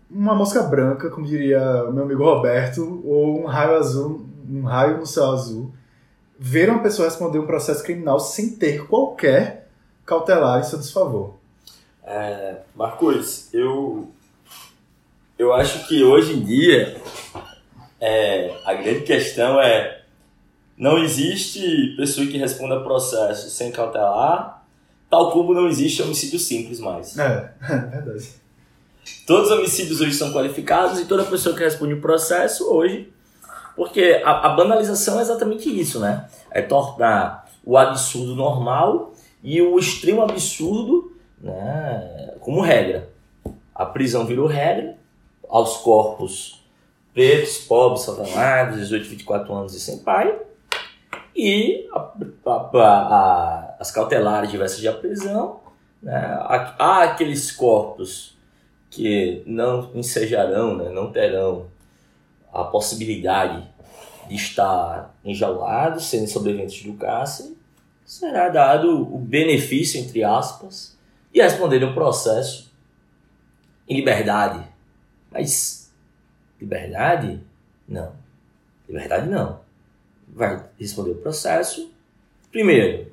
uma 0.09 0.33
mosca 0.33 0.63
branca, 0.63 1.09
como 1.09 1.25
diria 1.25 1.89
meu 1.91 2.03
amigo 2.03 2.23
Roberto, 2.23 3.01
ou 3.05 3.43
um 3.43 3.45
raio 3.45 3.77
azul, 3.77 4.25
um 4.49 4.63
raio 4.63 4.97
no 4.97 5.05
céu 5.05 5.31
azul. 5.31 5.71
Ver 6.43 6.69
uma 6.69 6.81
pessoa 6.81 7.07
responder 7.07 7.37
um 7.37 7.45
processo 7.45 7.83
criminal 7.83 8.19
sem 8.19 8.55
ter 8.55 8.87
qualquer 8.87 9.69
cautelar 10.05 10.59
em 10.59 10.63
seu 10.63 10.79
desfavor. 10.79 11.35
É, 12.03 12.57
Marcos, 12.75 13.47
eu, 13.53 14.09
eu 15.37 15.53
acho 15.53 15.87
que 15.87 16.03
hoje 16.03 16.33
em 16.33 16.43
dia 16.43 16.99
é, 17.99 18.59
a 18.65 18.73
grande 18.73 19.01
questão 19.01 19.61
é 19.61 20.01
não 20.75 20.97
existe 20.97 21.93
pessoa 21.95 22.25
que 22.25 22.39
responda 22.39 22.79
processo 22.79 23.51
sem 23.51 23.71
cautelar 23.71 24.61
Tal 25.11 25.29
como 25.29 25.53
não 25.53 25.67
existe 25.67 26.01
homicídio 26.01 26.39
simples 26.39 26.79
mais. 26.79 27.17
É, 27.19 27.53
é 27.61 27.77
verdade. 27.77 28.29
Todos 29.27 29.51
os 29.51 29.57
homicídios 29.57 29.99
hoje 29.99 30.13
são 30.13 30.31
qualificados 30.31 31.01
e 31.01 31.05
toda 31.05 31.25
pessoa 31.25 31.53
que 31.53 31.61
responde 31.61 31.95
o 31.95 32.01
processo 32.01 32.73
hoje. 32.73 33.11
Porque 33.75 34.21
a, 34.23 34.47
a 34.47 34.49
banalização 34.49 35.19
é 35.19 35.21
exatamente 35.21 35.69
isso, 35.69 35.99
né? 35.99 36.27
É 36.51 36.61
tornar 36.61 37.49
o 37.63 37.77
absurdo 37.77 38.35
normal 38.35 39.13
e 39.43 39.61
o 39.61 39.77
extremo 39.77 40.21
absurdo 40.21 41.11
né, 41.39 42.35
como 42.39 42.61
regra. 42.61 43.09
A 43.73 43.85
prisão 43.85 44.25
virou 44.25 44.47
regra, 44.47 44.95
aos 45.49 45.77
corpos 45.77 46.61
pretos, 47.13 47.57
pobres, 47.59 48.05
favelados, 48.05 48.79
18, 48.79 49.09
24 49.09 49.53
anos 49.53 49.75
e 49.75 49.79
sem 49.79 49.97
pai, 49.99 50.39
e 51.35 51.89
a, 51.93 52.11
a, 52.45 53.75
as 53.79 53.91
cautelares 53.91 54.49
diversas 54.49 54.79
de 54.79 54.91
prisão. 54.93 55.59
Né? 56.01 56.13
Há 56.77 57.03
aqueles 57.03 57.51
corpos 57.51 58.37
que 58.89 59.43
não 59.45 59.91
ensejarão, 59.93 60.75
né? 60.75 60.89
não 60.89 61.11
terão 61.11 61.67
a 62.53 62.63
possibilidade 62.63 63.67
de 64.27 64.35
estar 64.35 65.15
enjaulados, 65.23 66.05
sendo 66.05 66.27
sobreviventes 66.27 66.83
do 66.83 66.93
cárcere, 66.93 67.57
será 68.05 68.49
dado 68.49 68.89
o 69.13 69.17
benefício, 69.17 69.99
entre 69.99 70.23
aspas, 70.23 70.97
de 71.33 71.41
responder 71.41 71.83
um 71.83 71.93
processo 71.93 72.71
em 73.87 73.95
liberdade. 73.95 74.65
Mas 75.31 75.91
liberdade? 76.59 77.41
Não. 77.87 78.13
Liberdade 78.87 79.29
não 79.29 79.61
vai 80.33 80.63
responder 80.79 81.11
o 81.11 81.15
processo. 81.15 81.91
Primeiro, 82.51 83.11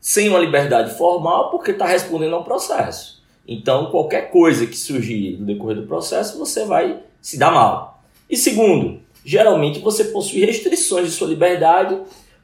sem 0.00 0.28
uma 0.28 0.38
liberdade 0.38 0.96
formal, 0.96 1.50
porque 1.50 1.72
está 1.72 1.86
respondendo 1.86 2.34
ao 2.34 2.44
processo. 2.44 3.22
Então, 3.46 3.90
qualquer 3.90 4.30
coisa 4.30 4.66
que 4.66 4.76
surgir 4.76 5.38
no 5.38 5.46
decorrer 5.46 5.76
do 5.76 5.86
processo, 5.86 6.38
você 6.38 6.64
vai 6.64 7.02
se 7.20 7.38
dar 7.38 7.50
mal. 7.50 7.91
E 8.32 8.36
segundo, 8.36 9.00
geralmente 9.24 9.78
você 9.78 10.06
possui 10.06 10.44
restrições 10.44 11.06
de 11.06 11.12
sua 11.12 11.28
liberdade 11.28 12.00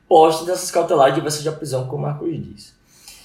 postas 0.07 0.47
nessas 0.47 0.71
cautelares 0.71 1.17
diversas 1.17 1.43
de 1.43 1.51
prisão, 1.51 1.87
como 1.87 2.05
o 2.05 2.07
Marcos 2.07 2.31
diz. 2.31 2.75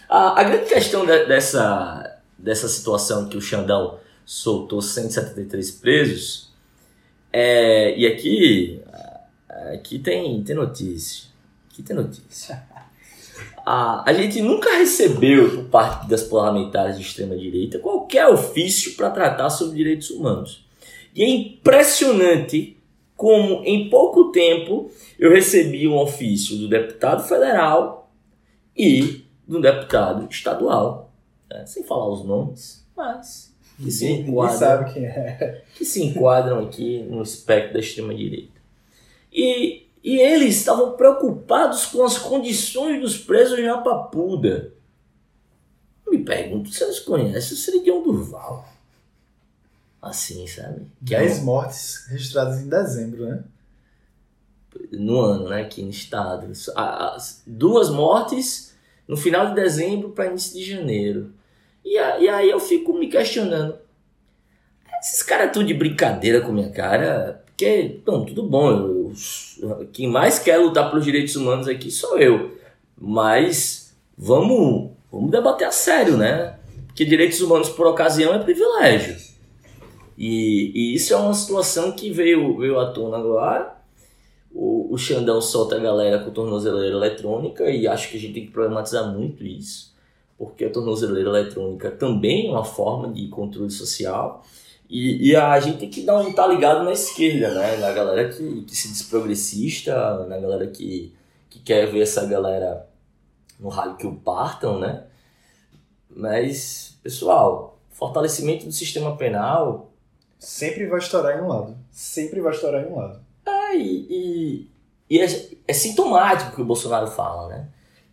A, 0.09 0.39
a 0.41 0.43
grande 0.43 0.65
questão 0.65 1.05
de, 1.05 1.25
dessa, 1.25 2.19
dessa 2.37 2.67
situação 2.67 3.29
que 3.29 3.37
o 3.37 3.41
Xandão 3.41 3.99
soltou 4.25 4.81
173 4.81 5.71
presos, 5.71 6.51
é, 7.31 7.97
e 7.97 8.07
aqui 8.07 8.81
Aqui 9.71 9.99
tem, 9.99 10.43
tem 10.43 10.55
notícia. 10.55 11.29
Aqui 11.71 11.81
tem 11.81 11.95
notícia. 11.95 12.63
A, 13.65 14.09
a 14.09 14.13
gente 14.13 14.41
nunca 14.41 14.77
recebeu 14.77 15.49
por 15.49 15.65
parte 15.65 16.07
das 16.07 16.23
parlamentares 16.23 16.97
de 16.97 17.03
extrema-direita 17.03 17.79
qualquer 17.79 18.27
ofício 18.27 18.95
para 18.95 19.09
tratar 19.09 19.49
sobre 19.49 19.77
direitos 19.77 20.09
humanos. 20.09 20.62
E 21.15 21.23
é 21.23 21.29
impressionante 21.29 22.77
como 23.15 23.63
em 23.63 23.89
pouco 23.89 24.31
tempo 24.31 24.89
eu 25.17 25.31
recebi 25.31 25.87
um 25.87 25.97
ofício 25.97 26.57
do 26.57 26.67
deputado 26.67 27.23
federal 27.23 28.11
e 28.75 29.23
do 29.47 29.61
deputado 29.61 30.27
estadual. 30.29 31.13
Né? 31.49 31.65
Sem 31.65 31.83
falar 31.83 32.09
os 32.09 32.25
nomes, 32.25 32.85
mas 32.95 33.53
que 33.77 33.91
se, 33.91 34.11
enquadram, 34.11 34.57
sabe 34.57 34.93
quem 34.93 35.05
é. 35.05 35.63
que 35.75 35.85
se 35.85 36.03
enquadram 36.03 36.59
aqui 36.59 36.99
no 37.03 37.21
espectro 37.21 37.73
da 37.73 37.79
extrema-direita. 37.79 38.61
E, 39.31 39.87
e 40.03 40.19
eles 40.19 40.57
estavam 40.57 40.93
preocupados 40.93 41.85
com 41.85 42.03
as 42.03 42.17
condições 42.17 43.01
dos 43.01 43.17
presos 43.17 43.57
em 43.57 43.67
Apapuda. 43.67 44.73
Me 46.07 46.19
pergunto 46.19 46.69
se 46.69 46.83
eles 46.83 46.99
conhecem 46.99 47.53
o 47.53 47.59
Siridião 47.59 48.03
Durval. 48.03 48.72
Assim, 50.03 50.45
sabe? 50.47 50.85
Que 51.05 51.15
é 51.15 51.19
10 51.19 51.41
mortes 51.43 52.05
registradas 52.09 52.61
em 52.61 52.67
dezembro, 52.67 53.25
né? 53.25 53.43
no 54.91 55.19
ano, 55.21 55.49
né, 55.49 55.61
aqui 55.61 55.81
no 55.81 55.89
estado. 55.91 56.51
As 56.75 57.41
duas 57.45 57.89
mortes 57.89 58.75
no 59.07 59.15
final 59.15 59.47
de 59.47 59.55
dezembro 59.55 60.09
para 60.09 60.27
início 60.27 60.53
de 60.59 60.65
janeiro. 60.65 61.31
E, 61.85 61.97
aí 61.97 62.49
eu 62.49 62.59
fico 62.59 62.93
me 62.93 63.07
questionando. 63.07 63.75
Esses 64.99 65.21
caras 65.21 65.51
tudo 65.51 65.65
de 65.65 65.73
brincadeira 65.73 66.41
com 66.41 66.51
minha 66.51 66.69
cara, 66.69 67.43
porque, 67.45 67.99
não, 68.05 68.25
tudo 68.25 68.43
bom, 68.43 68.71
eu, 68.71 69.13
eu- 69.61 69.87
quem 69.93 70.07
mais 70.07 70.39
quer 70.39 70.57
lutar 70.57 70.89
pelos 70.89 71.05
direitos 71.05 71.35
humanos 71.35 71.67
aqui 71.67 71.91
sou 71.91 72.17
eu. 72.17 72.57
Mas 72.97 73.93
vamos, 74.17 74.91
vamos 75.11 75.29
debater 75.31 75.67
a 75.67 75.71
sério, 75.71 76.17
né? 76.17 76.57
Porque 76.87 77.05
direitos 77.05 77.41
humanos 77.41 77.69
por 77.69 77.85
ocasião 77.87 78.33
é 78.33 78.39
privilégio. 78.39 79.32
E, 80.17 80.71
e 80.73 80.95
isso 80.95 81.13
é 81.13 81.17
uma 81.17 81.33
situação 81.33 81.91
que 81.91 82.11
veio, 82.11 82.57
veio 82.57 82.79
à 82.79 82.91
tona 82.91 83.17
agora 83.17 83.73
o, 84.53 84.93
o 84.93 84.97
Xandão 84.97 85.41
solta 85.41 85.75
a 85.75 85.79
galera 85.79 86.19
com 86.19 86.31
tornozeleira 86.31 86.95
eletrônica 86.95 87.69
e 87.69 87.87
acho 87.87 88.09
que 88.09 88.17
a 88.17 88.19
gente 88.19 88.33
tem 88.33 88.45
que 88.45 88.51
problematizar 88.51 89.11
muito 89.11 89.43
isso, 89.43 89.93
porque 90.37 90.65
a 90.65 90.69
tornozeleira 90.69 91.29
eletrônica 91.29 91.89
também 91.91 92.47
é 92.47 92.51
uma 92.51 92.63
forma 92.63 93.11
de 93.11 93.27
controle 93.29 93.71
social 93.71 94.43
e, 94.87 95.29
e 95.29 95.35
a 95.35 95.59
gente 95.59 95.79
tem 95.79 95.89
que 95.89 96.03
dar 96.03 96.19
um 96.19 96.31
tá 96.33 96.45
ligado 96.45 96.83
na 96.83 96.91
esquerda, 96.91 97.53
né? 97.55 97.77
Na 97.77 97.91
galera 97.91 98.29
que, 98.29 98.61
que 98.61 98.75
se 98.75 98.89
diz 98.89 99.01
progressista, 99.03 100.25
na 100.27 100.37
galera 100.37 100.67
que, 100.67 101.11
que 101.49 101.59
quer 101.59 101.87
ver 101.87 102.01
essa 102.01 102.25
galera 102.25 102.87
no 103.59 103.69
raio 103.69 103.95
que 103.95 104.05
o 104.05 104.13
partam, 104.13 104.79
né? 104.79 105.05
Mas, 106.15 106.99
pessoal, 107.01 107.79
fortalecimento 107.89 108.65
do 108.65 108.71
sistema 108.71 109.17
penal 109.17 109.92
Sempre 110.43 110.85
vai 110.87 110.99
estourar 110.99 111.39
em 111.39 111.41
um 111.41 111.47
lado. 111.47 111.77
Sempre 111.89 112.41
vai 112.41 112.53
estourar 112.53 112.83
em 112.83 112.91
um 112.91 112.97
lado. 112.97 113.21
É, 113.45 113.77
e, 113.77 114.07
e, 114.09 114.71
e 115.09 115.19
é, 115.21 115.49
é 115.65 115.73
sintomático 115.73 116.51
o 116.51 116.55
que 116.55 116.61
o 116.61 116.65
Bolsonaro 116.65 117.07
fala, 117.07 117.47
né? 117.47 117.67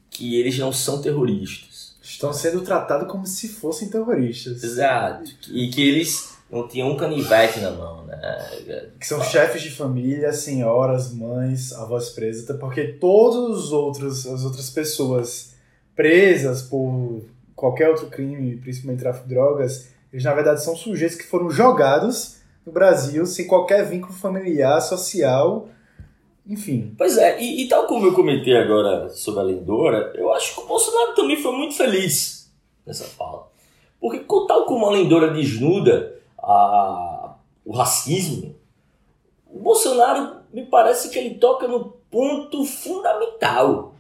Que 0.09 0.39
eles 0.39 0.57
não 0.57 0.73
são 0.73 1.03
terroristas. 1.03 1.97
Estão 2.01 2.33
sendo 2.33 2.63
tratados 2.63 3.11
como 3.11 3.27
se 3.27 3.49
fossem 3.49 3.89
terroristas. 3.89 4.63
Exato. 4.63 5.29
E 5.51 5.71
que 5.71 5.83
eles 5.83 6.37
não 6.49 6.69
tinham 6.69 6.93
um 6.93 6.97
canivete 6.97 7.59
na 7.59 7.73
mão, 7.73 8.05
né? 8.05 8.91
Que 9.01 9.07
são 9.07 9.21
chefes 9.25 9.63
de 9.63 9.71
família, 9.73 10.33
senhoras, 10.33 11.13
mães, 11.13 11.73
avós 11.73 12.11
presas, 12.11 12.57
porque 12.59 12.93
todos 12.93 13.65
os 13.65 13.73
outros, 13.73 14.25
as 14.25 14.45
outras 14.45 14.71
pessoas 14.71 15.53
presas 15.97 16.63
por 16.63 17.25
qualquer 17.57 17.89
outro 17.89 18.07
crime, 18.07 18.57
principalmente 18.57 19.01
tráfico 19.01 19.29
de 19.29 19.35
drogas, 19.35 19.90
eles 20.13 20.25
na 20.25 20.35
verdade 20.35 20.63
são 20.63 20.77
sujeitos 20.77 21.17
que 21.17 21.27
foram 21.27 21.51
jogados 21.51 22.41
no 22.65 22.73
Brasil 22.73 23.25
sem 23.27 23.47
qualquer 23.47 23.89
vínculo 23.89 24.13
familiar, 24.13 24.81
social, 24.81 25.69
enfim. 26.47 26.95
Pois 26.99 27.17
é, 27.17 27.41
e, 27.41 27.65
e 27.65 27.69
tal 27.69 27.87
como 27.87 28.07
eu 28.07 28.15
comentei 28.15 28.57
agora 28.57 29.09
sobre 29.11 29.41
a 29.41 29.45
Lendora, 29.45 30.13
eu 30.17 30.33
acho 30.33 30.55
que 30.55 30.61
o 30.61 30.67
Bolsonaro 30.67 31.15
também 31.15 31.37
foi 31.37 31.53
muito 31.53 31.75
feliz 31.75 32.53
nessa 32.85 33.05
fala. 33.05 33.49
Porque 34.01 34.25
tal 34.49 34.65
como 34.65 34.87
a 34.87 34.91
Lendora 34.91 35.31
desnuda 35.31 36.19
a, 36.39 37.35
o 37.65 37.73
racismo, 37.73 38.57
o 39.47 39.59
Bolsonaro 39.59 40.41
me 40.53 40.65
parece 40.67 41.11
que 41.11 41.19
ele 41.19 41.35
toca 41.35 41.69
no 41.69 41.91
ponto 42.11 42.65
fundamental, 42.65 43.95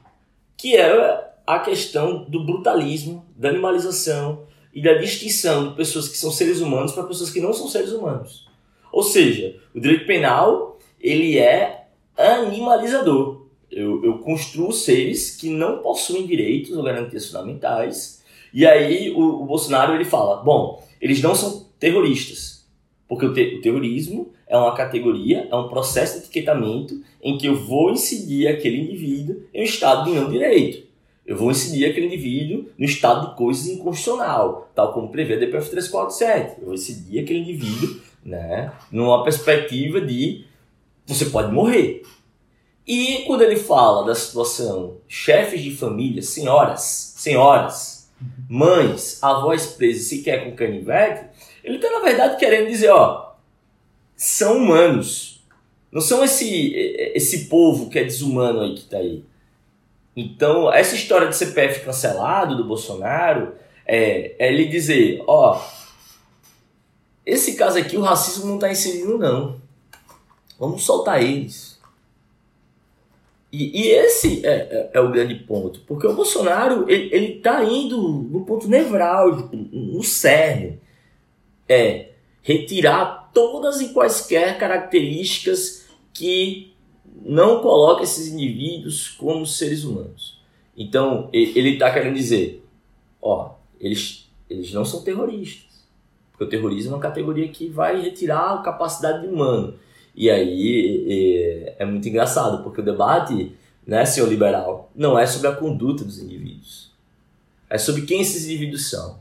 que 0.56 0.76
é 0.76 1.32
a 1.46 1.58
questão 1.60 2.24
do 2.24 2.44
brutalismo, 2.44 3.24
da 3.36 3.48
animalização 3.48 4.46
e 4.74 4.80
da 4.82 4.94
distinção 4.94 5.70
de 5.70 5.76
pessoas 5.76 6.08
que 6.08 6.16
são 6.16 6.30
seres 6.30 6.60
humanos 6.60 6.92
para 6.92 7.04
pessoas 7.04 7.30
que 7.30 7.40
não 7.40 7.52
são 7.52 7.68
seres 7.68 7.92
humanos. 7.92 8.46
Ou 8.92 9.02
seja, 9.02 9.56
o 9.74 9.80
direito 9.80 10.06
penal 10.06 10.78
ele 11.00 11.38
é 11.38 11.86
animalizador. 12.16 13.46
Eu, 13.70 14.04
eu 14.04 14.18
construo 14.18 14.72
seres 14.72 15.36
que 15.36 15.48
não 15.48 15.78
possuem 15.78 16.26
direitos 16.26 16.76
ou 16.76 16.82
garantias 16.82 17.26
fundamentais. 17.26 18.22
E 18.52 18.66
aí 18.66 19.10
o, 19.10 19.42
o 19.42 19.44
Bolsonaro 19.46 19.94
ele 19.94 20.04
fala, 20.04 20.42
bom, 20.42 20.84
eles 21.00 21.22
não 21.22 21.34
são 21.34 21.66
terroristas, 21.78 22.66
porque 23.08 23.24
o, 23.24 23.32
te- 23.32 23.56
o 23.56 23.60
terrorismo 23.60 24.32
é 24.46 24.56
uma 24.56 24.74
categoria, 24.74 25.48
é 25.50 25.56
um 25.56 25.68
processo 25.68 26.14
de 26.14 26.24
etiquetamento 26.24 27.00
em 27.22 27.38
que 27.38 27.46
eu 27.46 27.54
vou 27.54 27.92
incidir 27.92 28.48
aquele 28.48 28.80
indivíduo 28.80 29.44
em 29.54 29.60
um 29.62 29.64
estado 29.64 30.10
de 30.10 30.16
não 30.18 30.28
direito. 30.28 30.89
Eu 31.26 31.36
vou 31.36 31.50
incidir 31.50 31.88
aquele 31.88 32.06
indivíduo 32.06 32.70
no 32.76 32.84
estado 32.84 33.30
de 33.30 33.36
coisas 33.36 33.66
inconstitucional, 33.66 34.70
tal 34.74 34.92
como 34.92 35.10
prevê 35.10 35.34
a 35.34 35.38
DPF 35.38 35.70
347. 35.70 36.60
Eu 36.60 36.66
vou 36.66 36.74
incidir 36.74 37.22
aquele 37.22 37.40
indivíduo 37.40 38.00
né, 38.24 38.72
numa 38.90 39.22
perspectiva 39.22 40.00
de 40.00 40.44
você 41.06 41.26
pode 41.26 41.52
morrer. 41.52 42.02
E 42.86 43.24
quando 43.26 43.42
ele 43.42 43.56
fala 43.56 44.06
da 44.06 44.14
situação 44.14 44.96
chefes 45.06 45.62
de 45.62 45.76
família, 45.76 46.22
senhoras, 46.22 47.14
senhoras, 47.16 48.10
mães, 48.48 49.22
avós 49.22 49.66
presos, 49.66 50.08
sequer 50.08 50.44
com 50.44 50.56
canivete, 50.56 51.28
ele 51.62 51.76
está 51.76 51.90
na 51.90 52.00
verdade 52.00 52.38
querendo 52.38 52.68
dizer, 52.68 52.90
ó, 52.90 53.34
são 54.16 54.58
humanos. 54.58 55.40
Não 55.92 56.00
são 56.00 56.22
esse, 56.22 56.72
esse 57.14 57.46
povo 57.46 57.90
que 57.90 57.98
é 57.98 58.04
desumano 58.04 58.60
aí 58.60 58.74
que 58.74 58.84
tá 58.84 58.98
aí. 58.98 59.24
Então, 60.16 60.72
essa 60.72 60.94
história 60.94 61.28
de 61.28 61.36
CPF 61.36 61.84
cancelado 61.84 62.56
do 62.56 62.64
Bolsonaro 62.64 63.54
é, 63.86 64.34
é 64.38 64.52
ele 64.52 64.66
dizer, 64.66 65.22
ó, 65.26 65.60
esse 67.24 67.54
caso 67.56 67.78
aqui 67.78 67.96
o 67.96 68.02
racismo 68.02 68.46
não 68.46 68.54
está 68.56 68.70
inserido 68.70 69.18
não. 69.18 69.60
Vamos 70.58 70.82
soltar 70.82 71.22
eles. 71.22 71.80
E, 73.52 73.82
e 73.82 73.88
esse 73.88 74.44
é, 74.46 74.50
é- 74.50 74.90
é 74.94 75.00
o 75.00 75.10
grande 75.10 75.34
ponto, 75.34 75.80
porque 75.80 76.06
o 76.06 76.14
Bolsonaro 76.14 76.88
ele, 76.88 77.12
ele 77.12 77.40
tá 77.40 77.64
indo 77.64 78.00
no 78.00 78.44
ponto 78.44 78.68
nevrálgico, 78.68 79.56
no 79.56 80.02
cerne, 80.04 80.80
é 81.68 82.10
retirar 82.42 83.30
todas 83.34 83.80
e 83.80 83.88
quaisquer 83.88 84.56
características 84.58 85.84
que 86.12 86.72
não 87.20 87.60
colocam 87.60 88.02
esses 88.02 88.28
indivíduos 88.28 89.08
como 89.08 89.46
seres 89.46 89.84
humanos. 89.84 90.40
Então 90.76 91.28
ele 91.32 91.70
está 91.70 91.92
querendo 91.92 92.14
dizer, 92.14 92.64
ó, 93.20 93.52
eles, 93.78 94.30
eles 94.48 94.72
não 94.72 94.84
são 94.84 95.02
terroristas, 95.02 95.86
porque 96.30 96.44
o 96.44 96.48
terrorismo 96.48 96.92
é 96.92 96.94
uma 96.94 97.02
categoria 97.02 97.48
que 97.48 97.68
vai 97.68 98.00
retirar 98.00 98.54
a 98.54 98.62
capacidade 98.62 99.22
de 99.22 99.28
humano. 99.28 99.74
E 100.14 100.30
aí 100.30 101.06
é, 101.78 101.82
é 101.82 101.84
muito 101.84 102.08
engraçado, 102.08 102.62
porque 102.62 102.80
o 102.80 102.84
debate, 102.84 103.52
né, 103.86 104.04
senhor 104.04 104.28
liberal, 104.28 104.90
não 104.94 105.18
é 105.18 105.26
sobre 105.26 105.48
a 105.48 105.52
conduta 105.52 106.04
dos 106.04 106.18
indivíduos. 106.18 106.90
É 107.68 107.78
sobre 107.78 108.02
quem 108.02 108.20
esses 108.20 108.44
indivíduos 108.44 108.90
são. 108.90 109.20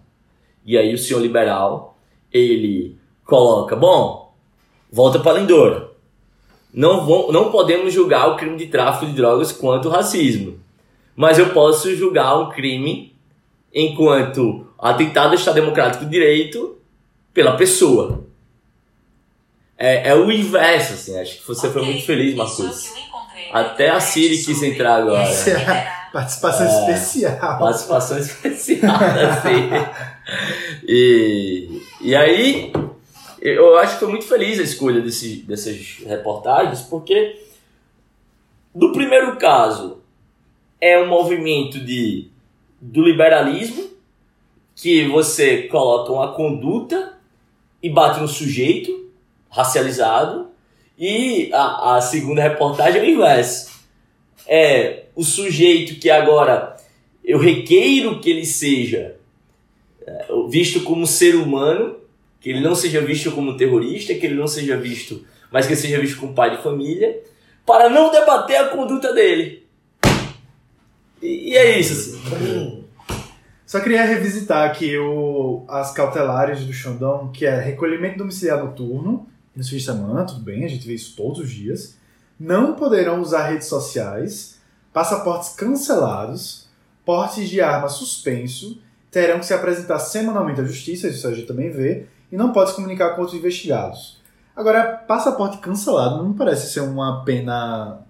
E 0.65 0.77
aí 0.77 0.93
o 0.93 0.97
senhor 0.97 1.21
liberal, 1.21 1.97
ele 2.31 2.97
coloca, 3.23 3.75
bom, 3.75 4.33
volta 4.91 5.19
para 5.19 5.37
a 5.37 5.41
Lindora. 5.41 5.88
Não, 6.73 7.05
vão, 7.05 7.31
não 7.31 7.51
podemos 7.51 7.93
julgar 7.93 8.29
o 8.29 8.35
crime 8.35 8.57
de 8.57 8.67
tráfico 8.67 9.07
de 9.07 9.13
drogas 9.13 9.51
quanto 9.51 9.87
o 9.87 9.91
racismo. 9.91 10.59
Mas 11.15 11.37
eu 11.37 11.49
posso 11.49 11.95
julgar 11.95 12.37
um 12.37 12.49
crime 12.49 13.15
enquanto 13.73 14.67
atentado 14.77 15.29
ao 15.29 15.33
Estado 15.35 15.55
Democrático 15.55 16.05
de 16.05 16.11
Direito 16.11 16.77
pela 17.33 17.57
pessoa. 17.57 18.23
É, 19.77 20.09
é 20.09 20.15
o 20.15 20.31
inverso, 20.31 20.93
assim. 20.93 21.17
Acho 21.17 21.39
que 21.39 21.47
você 21.47 21.69
foi 21.69 21.83
muito 21.83 22.05
feliz, 22.05 22.35
Marcos. 22.35 22.93
Até 23.51 23.89
a 23.89 23.99
Siri 23.99 24.37
quis 24.37 24.61
entrar 24.61 24.97
agora. 24.97 25.29
Isso 25.29 25.49
é 25.49 25.93
participação 26.11 26.67
especial. 26.67 27.59
Participação 27.59 28.17
especial 28.19 28.99
da 28.99 29.41
Siri. 29.41 29.69
E, 30.87 31.81
e 32.01 32.15
aí, 32.15 32.73
eu 33.41 33.77
acho 33.77 33.93
que 33.93 33.99
foi 33.99 34.09
muito 34.09 34.25
feliz 34.25 34.59
a 34.59 34.63
escolha 34.63 35.01
desse, 35.01 35.37
dessas 35.43 35.99
reportagens, 36.05 36.81
porque 36.81 37.41
do 38.73 38.91
primeiro 38.91 39.37
caso 39.37 40.01
é 40.79 40.97
um 40.99 41.07
movimento 41.07 41.79
de, 41.79 42.27
do 42.79 43.01
liberalismo, 43.01 43.89
que 44.75 45.07
você 45.07 45.63
coloca 45.63 46.11
uma 46.11 46.33
conduta 46.33 47.17
e 47.83 47.89
bate 47.89 48.19
no 48.19 48.27
sujeito 48.27 49.09
racializado, 49.49 50.47
e 50.97 51.49
a, 51.53 51.95
a 51.95 52.01
segunda 52.01 52.41
reportagem 52.41 53.01
é 53.01 53.03
o 53.03 53.09
inverso. 53.09 53.79
É 54.45 55.05
o 55.15 55.23
sujeito 55.23 55.99
que 55.99 56.09
agora 56.09 56.77
eu 57.23 57.37
requeiro 57.37 58.19
que 58.19 58.29
ele 58.29 58.45
seja 58.45 59.15
é, 60.05 60.25
visto 60.49 60.81
como 60.83 61.05
ser 61.05 61.35
humano, 61.35 61.98
que 62.39 62.49
ele 62.49 62.61
não 62.61 62.75
seja 62.75 63.01
visto 63.01 63.31
como 63.31 63.57
terrorista, 63.57 64.13
que 64.13 64.25
ele 64.25 64.35
não 64.35 64.47
seja 64.47 64.77
visto, 64.77 65.25
mas 65.51 65.65
que 65.65 65.75
seja 65.75 65.99
visto 65.99 66.19
como 66.19 66.33
pai 66.33 66.55
de 66.55 66.63
família, 66.63 67.21
para 67.65 67.89
não 67.89 68.11
debater 68.11 68.57
a 68.57 68.69
conduta 68.69 69.13
dele. 69.13 69.67
E, 71.21 71.51
e 71.51 71.57
é 71.57 71.79
isso, 71.79 71.93
assim. 71.93 72.85
Só 73.65 73.79
queria 73.79 74.03
revisitar 74.03 74.67
aqui 74.67 74.97
o, 74.97 75.63
as 75.67 75.91
cautelares 75.91 76.65
do 76.65 76.73
Xandão, 76.73 77.31
que 77.31 77.45
é 77.45 77.59
recolhimento 77.59 78.17
domiciliar 78.17 78.63
noturno, 78.63 79.27
nos 79.55 79.69
fins 79.69 79.81
de 79.81 79.85
semana, 79.85 80.25
tudo 80.25 80.39
bem, 80.39 80.65
a 80.65 80.67
gente 80.67 80.87
vê 80.87 80.93
isso 80.93 81.15
todos 81.15 81.39
os 81.39 81.51
dias. 81.51 81.95
Não 82.39 82.73
poderão 82.73 83.21
usar 83.21 83.49
redes 83.49 83.67
sociais, 83.67 84.59
passaportes 84.91 85.49
cancelados, 85.49 86.67
portes 87.05 87.49
de 87.49 87.61
arma 87.61 87.89
suspenso, 87.89 88.81
terão 89.11 89.39
que 89.39 89.45
se 89.45 89.53
apresentar 89.53 89.99
semanalmente 89.99 90.61
à 90.61 90.63
justiça, 90.63 91.07
isso 91.07 91.27
a 91.27 91.33
gente 91.33 91.47
também 91.47 91.69
vê, 91.69 92.07
e 92.31 92.37
não 92.37 92.51
pode 92.51 92.71
se 92.71 92.75
comunicar 92.75 93.15
com 93.15 93.21
outros 93.21 93.37
investigados. 93.37 94.19
Agora, 94.55 94.97
passaporte 95.07 95.57
cancelado 95.59 96.23
não 96.23 96.33
parece 96.33 96.71
ser 96.71 96.81
uma 96.81 97.23
pena, 97.23 98.01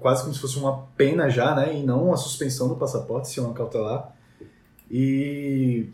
quase 0.00 0.22
como 0.22 0.34
se 0.34 0.40
fosse 0.40 0.58
uma 0.58 0.86
pena 0.96 1.28
já, 1.30 1.54
né? 1.54 1.74
E 1.74 1.82
não 1.82 2.08
uma 2.08 2.16
suspensão 2.16 2.68
do 2.68 2.76
passaporte, 2.76 3.28
se 3.28 3.38
é 3.38 3.42
uma 3.42 3.54
cautelar. 3.54 4.12
E, 4.90 5.88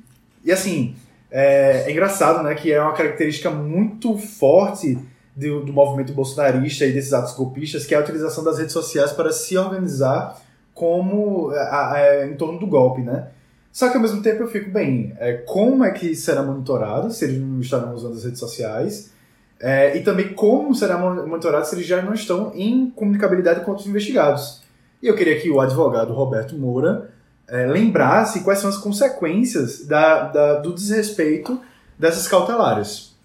e 0.45 0.51
assim, 0.51 0.97
é, 1.31 1.85
é, 1.87 1.91
engraçado, 1.91 2.43
né, 2.43 2.55
que 2.55 2.71
é 2.71 2.81
uma 2.81 2.93
característica 2.93 3.51
muito 3.51 4.19
forte 4.19 4.99
do, 5.35 5.65
do, 5.65 5.73
movimento 5.73 6.13
bolsonarista 6.13 6.85
e 6.85 6.93
desses 6.93 7.13
atos 7.13 7.33
golpistas, 7.35 7.87
que 7.87 7.95
é 7.95 7.97
a 7.97 8.01
utilização 8.01 8.45
das 8.45 8.59
redes 8.59 8.73
sociais 8.73 9.13
para 9.13 9.33
se 9.33 9.57
organizar 9.57 10.39
como 10.75 11.51
a, 11.51 11.93
a, 11.93 12.27
em 12.27 12.35
torno 12.35 12.59
do 12.59 12.67
golpe, 12.67 13.01
né? 13.01 13.29
Só 13.73 13.89
que 13.89 13.97
ao 13.97 14.03
mesmo 14.03 14.23
tempo 14.23 14.43
eu 14.43 14.49
fico 14.49 14.71
bem, 14.71 15.17
é, 15.19 15.33
como 15.33 15.83
é 15.83 15.91
que 15.91 16.15
será 16.15 16.43
monitorado 16.43 17.11
se 17.11 17.25
eles 17.25 17.41
não 17.41 17.59
estarão 17.61 17.95
usando 17.95 18.13
as 18.13 18.25
redes 18.25 18.39
sociais? 18.39 19.11
É, 19.59 19.97
e 19.97 20.03
também 20.03 20.35
como 20.35 20.75
será 20.75 20.99
monitorado 20.99 21.67
se 21.67 21.75
eles 21.75 21.87
já 21.87 22.03
não 22.03 22.13
estão 22.13 22.53
em 22.55 22.91
comunicabilidade 22.91 23.65
com 23.65 23.71
outros 23.71 23.89
investigados. 23.89 24.61
E 25.03 25.07
eu 25.07 25.15
queria 25.15 25.41
que 25.41 25.49
o 25.49 25.61
advogado 25.61 26.13
Roberto 26.13 26.55
Moura 26.57 27.11
é, 27.49 27.67
lembrasse 27.67 28.41
quais 28.41 28.59
são 28.59 28.69
as 28.69 28.77
consequências 28.77 29.87
da, 29.87 30.25
da, 30.25 30.55
do 30.59 30.75
desrespeito 30.75 31.59
dessas 31.99 32.29
cautelares. 32.29 33.17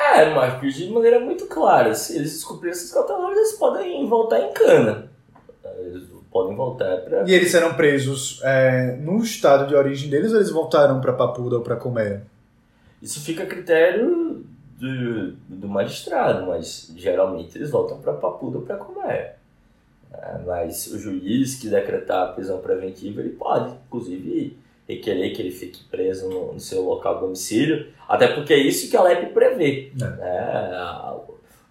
É, 0.00 0.34
Marcos, 0.34 0.74
de 0.74 0.90
maneira 0.90 1.20
muito 1.20 1.46
clara. 1.46 1.94
Se 1.94 2.16
eles 2.16 2.32
descobrirem 2.32 2.72
essas 2.72 2.90
cautelares, 2.90 3.36
eles 3.36 3.52
podem 3.52 4.08
voltar 4.08 4.40
em 4.40 4.52
cana. 4.52 5.11
Podem 6.32 6.56
voltar 6.56 6.98
para. 7.02 7.28
E 7.28 7.34
eles 7.34 7.50
serão 7.50 7.74
presos 7.74 8.40
é, 8.42 8.96
no 8.96 9.22
estado 9.22 9.68
de 9.68 9.74
origem 9.74 10.08
deles 10.08 10.32
ou 10.32 10.38
eles 10.38 10.50
voltarão 10.50 11.00
para 11.00 11.12
Papuda 11.12 11.56
ou 11.56 11.62
para 11.62 11.76
Comé? 11.76 12.22
Isso 13.02 13.20
fica 13.20 13.42
a 13.42 13.46
critério 13.46 14.44
do, 14.78 15.32
do 15.48 15.68
magistrado, 15.68 16.46
mas 16.46 16.92
geralmente 16.96 17.58
eles 17.58 17.70
voltam 17.70 17.98
para 17.98 18.14
Papuda 18.14 18.58
ou 18.58 18.64
para 18.64 18.76
Comé. 18.76 19.34
É, 20.12 20.38
mas 20.46 20.86
o 20.88 20.98
juiz 20.98 21.56
que 21.56 21.68
decretar 21.68 22.28
a 22.28 22.32
prisão 22.32 22.58
preventiva, 22.60 23.20
ele 23.20 23.30
pode, 23.30 23.74
inclusive, 23.86 24.56
requerer 24.88 25.34
que 25.34 25.40
ele 25.40 25.50
fique 25.50 25.84
preso 25.84 26.28
no, 26.28 26.52
no 26.52 26.60
seu 26.60 26.82
local 26.82 27.14
de 27.14 27.20
domicílio, 27.22 27.88
até 28.08 28.28
porque 28.28 28.52
é 28.52 28.58
isso 28.58 28.90
que 28.90 28.96
a 28.96 29.02
LEP 29.02 29.32
prevê. 29.32 29.92
É. 30.00 30.04
Né? 30.04 30.38
A, 30.74 31.16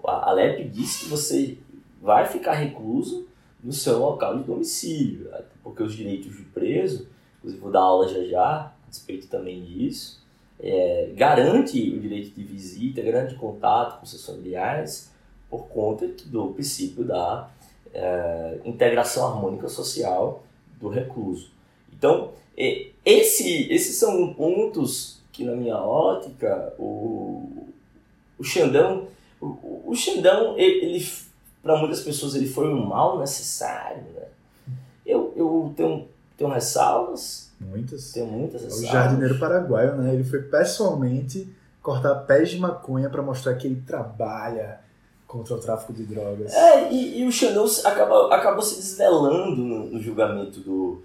a, 0.03 0.31
LEP 0.33 0.69
diz 0.69 0.97
que 0.97 1.09
você 1.09 1.57
vai 2.01 2.25
ficar 2.25 2.53
recluso 2.53 3.27
no 3.63 3.71
seu 3.71 3.99
local 3.99 4.37
de 4.37 4.43
domicílio, 4.43 5.29
porque 5.63 5.83
os 5.83 5.93
direitos 5.93 6.35
de 6.35 6.43
preso, 6.43 7.07
inclusive 7.37 7.61
vou 7.61 7.71
dar 7.71 7.81
aula 7.81 8.07
já 8.07 8.23
já, 8.25 8.47
a 8.47 8.73
respeito 8.87 9.27
também 9.27 9.63
disso, 9.63 10.21
é, 10.59 11.11
garante 11.15 11.77
o 11.91 11.99
direito 11.99 12.35
de 12.35 12.43
visita, 12.43 13.01
garante 13.01 13.35
contato 13.35 13.99
com 13.99 14.05
seus 14.05 14.25
familiares, 14.25 15.11
por 15.49 15.67
conta 15.67 16.07
do 16.25 16.47
princípio 16.49 17.03
da 17.03 17.49
é, 17.93 18.59
integração 18.63 19.27
harmônica 19.27 19.67
social 19.67 20.43
do 20.79 20.87
recluso. 20.87 21.51
Então, 21.91 22.31
esse, 23.05 23.71
esses 23.71 23.97
são 23.97 24.33
pontos 24.33 25.21
que, 25.31 25.43
na 25.43 25.55
minha 25.55 25.77
ótica, 25.77 26.73
o, 26.77 27.67
o 28.37 28.43
Xandão, 28.43 29.07
o, 29.39 29.83
o 29.85 29.95
Xandão, 29.95 30.57
ele, 30.57 30.85
ele 30.85 31.05
para 31.61 31.77
muitas 31.77 32.01
pessoas, 32.01 32.35
ele 32.35 32.47
foi 32.47 32.67
um 32.67 32.85
mal 32.85 33.19
necessário. 33.19 34.03
Né? 34.15 34.23
Eu, 35.05 35.33
eu 35.35 35.73
tenho, 35.75 36.07
tenho 36.37 36.49
ressalvas. 36.49 37.51
Muitas. 37.59 38.11
Tenho 38.11 38.27
muitas 38.27 38.63
ressalvas. 38.63 38.89
O 38.89 38.91
jardineiro 38.91 39.39
paraguaio, 39.39 39.95
né? 39.95 40.13
Ele 40.13 40.23
foi 40.23 40.41
pessoalmente 40.41 41.53
cortar 41.81 42.15
pés 42.25 42.49
de 42.49 42.59
maconha 42.59 43.09
para 43.09 43.21
mostrar 43.21 43.55
que 43.55 43.67
ele 43.67 43.81
trabalha 43.85 44.79
contra 45.31 45.55
o 45.55 45.59
tráfico 45.59 45.93
de 45.93 46.03
drogas. 46.03 46.53
É, 46.53 46.91
e, 46.91 47.21
e 47.21 47.25
o 47.25 47.31
Xandão 47.31 47.65
acabou, 47.85 48.31
acabou 48.33 48.61
se 48.61 48.75
desvelando 48.75 49.61
no, 49.61 49.85
no, 49.85 50.01
julgamento 50.01 50.59
do, 50.59 51.01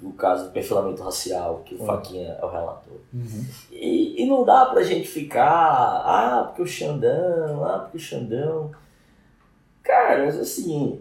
do 0.00 0.10
caso 0.10 0.44
do 0.44 0.50
perfilamento 0.50 1.02
racial, 1.02 1.62
que 1.64 1.74
o 1.74 1.80
uhum. 1.80 1.86
Faquinha 1.86 2.36
é 2.40 2.44
o 2.44 2.50
relator. 2.50 2.98
Uhum. 3.12 3.44
E, 3.72 4.22
e 4.22 4.26
não 4.26 4.44
dá 4.44 4.66
pra 4.66 4.82
gente 4.82 5.08
ficar, 5.08 5.48
ah, 5.50 6.44
porque 6.46 6.62
o 6.62 6.66
Xandão, 6.66 7.64
ah, 7.64 7.78
porque 7.78 7.96
o 7.96 8.00
Xandão. 8.00 8.70
Cara, 9.84 10.24
mas 10.24 10.38
assim, 10.38 10.98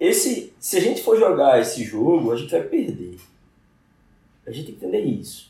esse, 0.00 0.52
se 0.58 0.76
a 0.76 0.80
gente 0.80 1.02
for 1.02 1.18
jogar 1.18 1.60
esse 1.60 1.84
jogo, 1.84 2.32
a 2.32 2.36
gente 2.36 2.50
vai 2.50 2.62
perder. 2.62 3.18
A 4.46 4.50
gente 4.50 4.66
tem 4.66 4.74
que 4.74 4.84
entender 4.84 5.04
isso. 5.04 5.48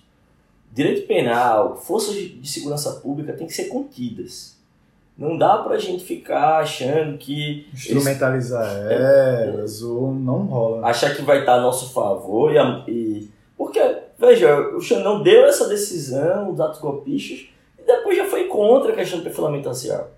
Direito 0.73 1.07
penal, 1.07 1.77
forças 1.77 2.15
de 2.15 2.49
segurança 2.49 2.93
pública 3.01 3.33
têm 3.33 3.47
que 3.47 3.55
ser 3.55 3.65
contidas. 3.65 4.57
Não 5.17 5.37
dá 5.37 5.59
pra 5.59 5.79
gente 5.79 6.05
ficar 6.05 6.59
achando 6.59 7.19
que. 7.19 7.67
Instrumentalizar 7.75 8.65
elas, 8.89 9.83
é, 9.83 9.85
ou 9.85 10.15
não 10.15 10.47
rola. 10.47 10.87
Achar 10.87 11.17
que 11.17 11.23
vai 11.23 11.41
estar 11.41 11.55
a 11.55 11.61
nosso 11.61 11.93
favor. 11.93 12.53
E, 12.55 12.91
e, 12.91 13.31
porque, 13.57 13.81
veja, 14.17 14.57
o 14.77 14.81
Xandão 14.81 15.23
deu 15.23 15.45
essa 15.47 15.69
decisão, 15.69 16.53
os 16.53 16.61
atos 16.61 16.81
golpistas, 16.81 17.49
e 17.77 17.83
depois 17.83 18.17
já 18.17 18.27
foi 18.27 18.45
contra 18.45 18.93
a 18.93 18.95
questão 18.95 19.19
do 19.19 19.25
perfilamento 19.25 19.69
racial. 19.69 20.09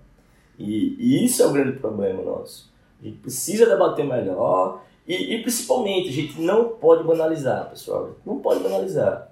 E, 0.61 0.95
e, 0.99 1.25
isso 1.25 1.41
é 1.41 1.47
o 1.47 1.51
grande 1.51 1.79
problema 1.79 2.21
nosso. 2.21 2.71
A 3.01 3.05
gente 3.05 3.17
precisa 3.17 3.65
debater 3.65 4.05
melhor. 4.05 4.83
E, 5.07 5.35
e 5.35 5.41
principalmente, 5.41 6.09
a 6.09 6.11
gente 6.11 6.39
não 6.39 6.69
pode 6.69 7.03
banalizar, 7.03 7.69
pessoal. 7.69 8.11
Não 8.25 8.39
pode 8.39 8.61
banalizar. 8.61 9.29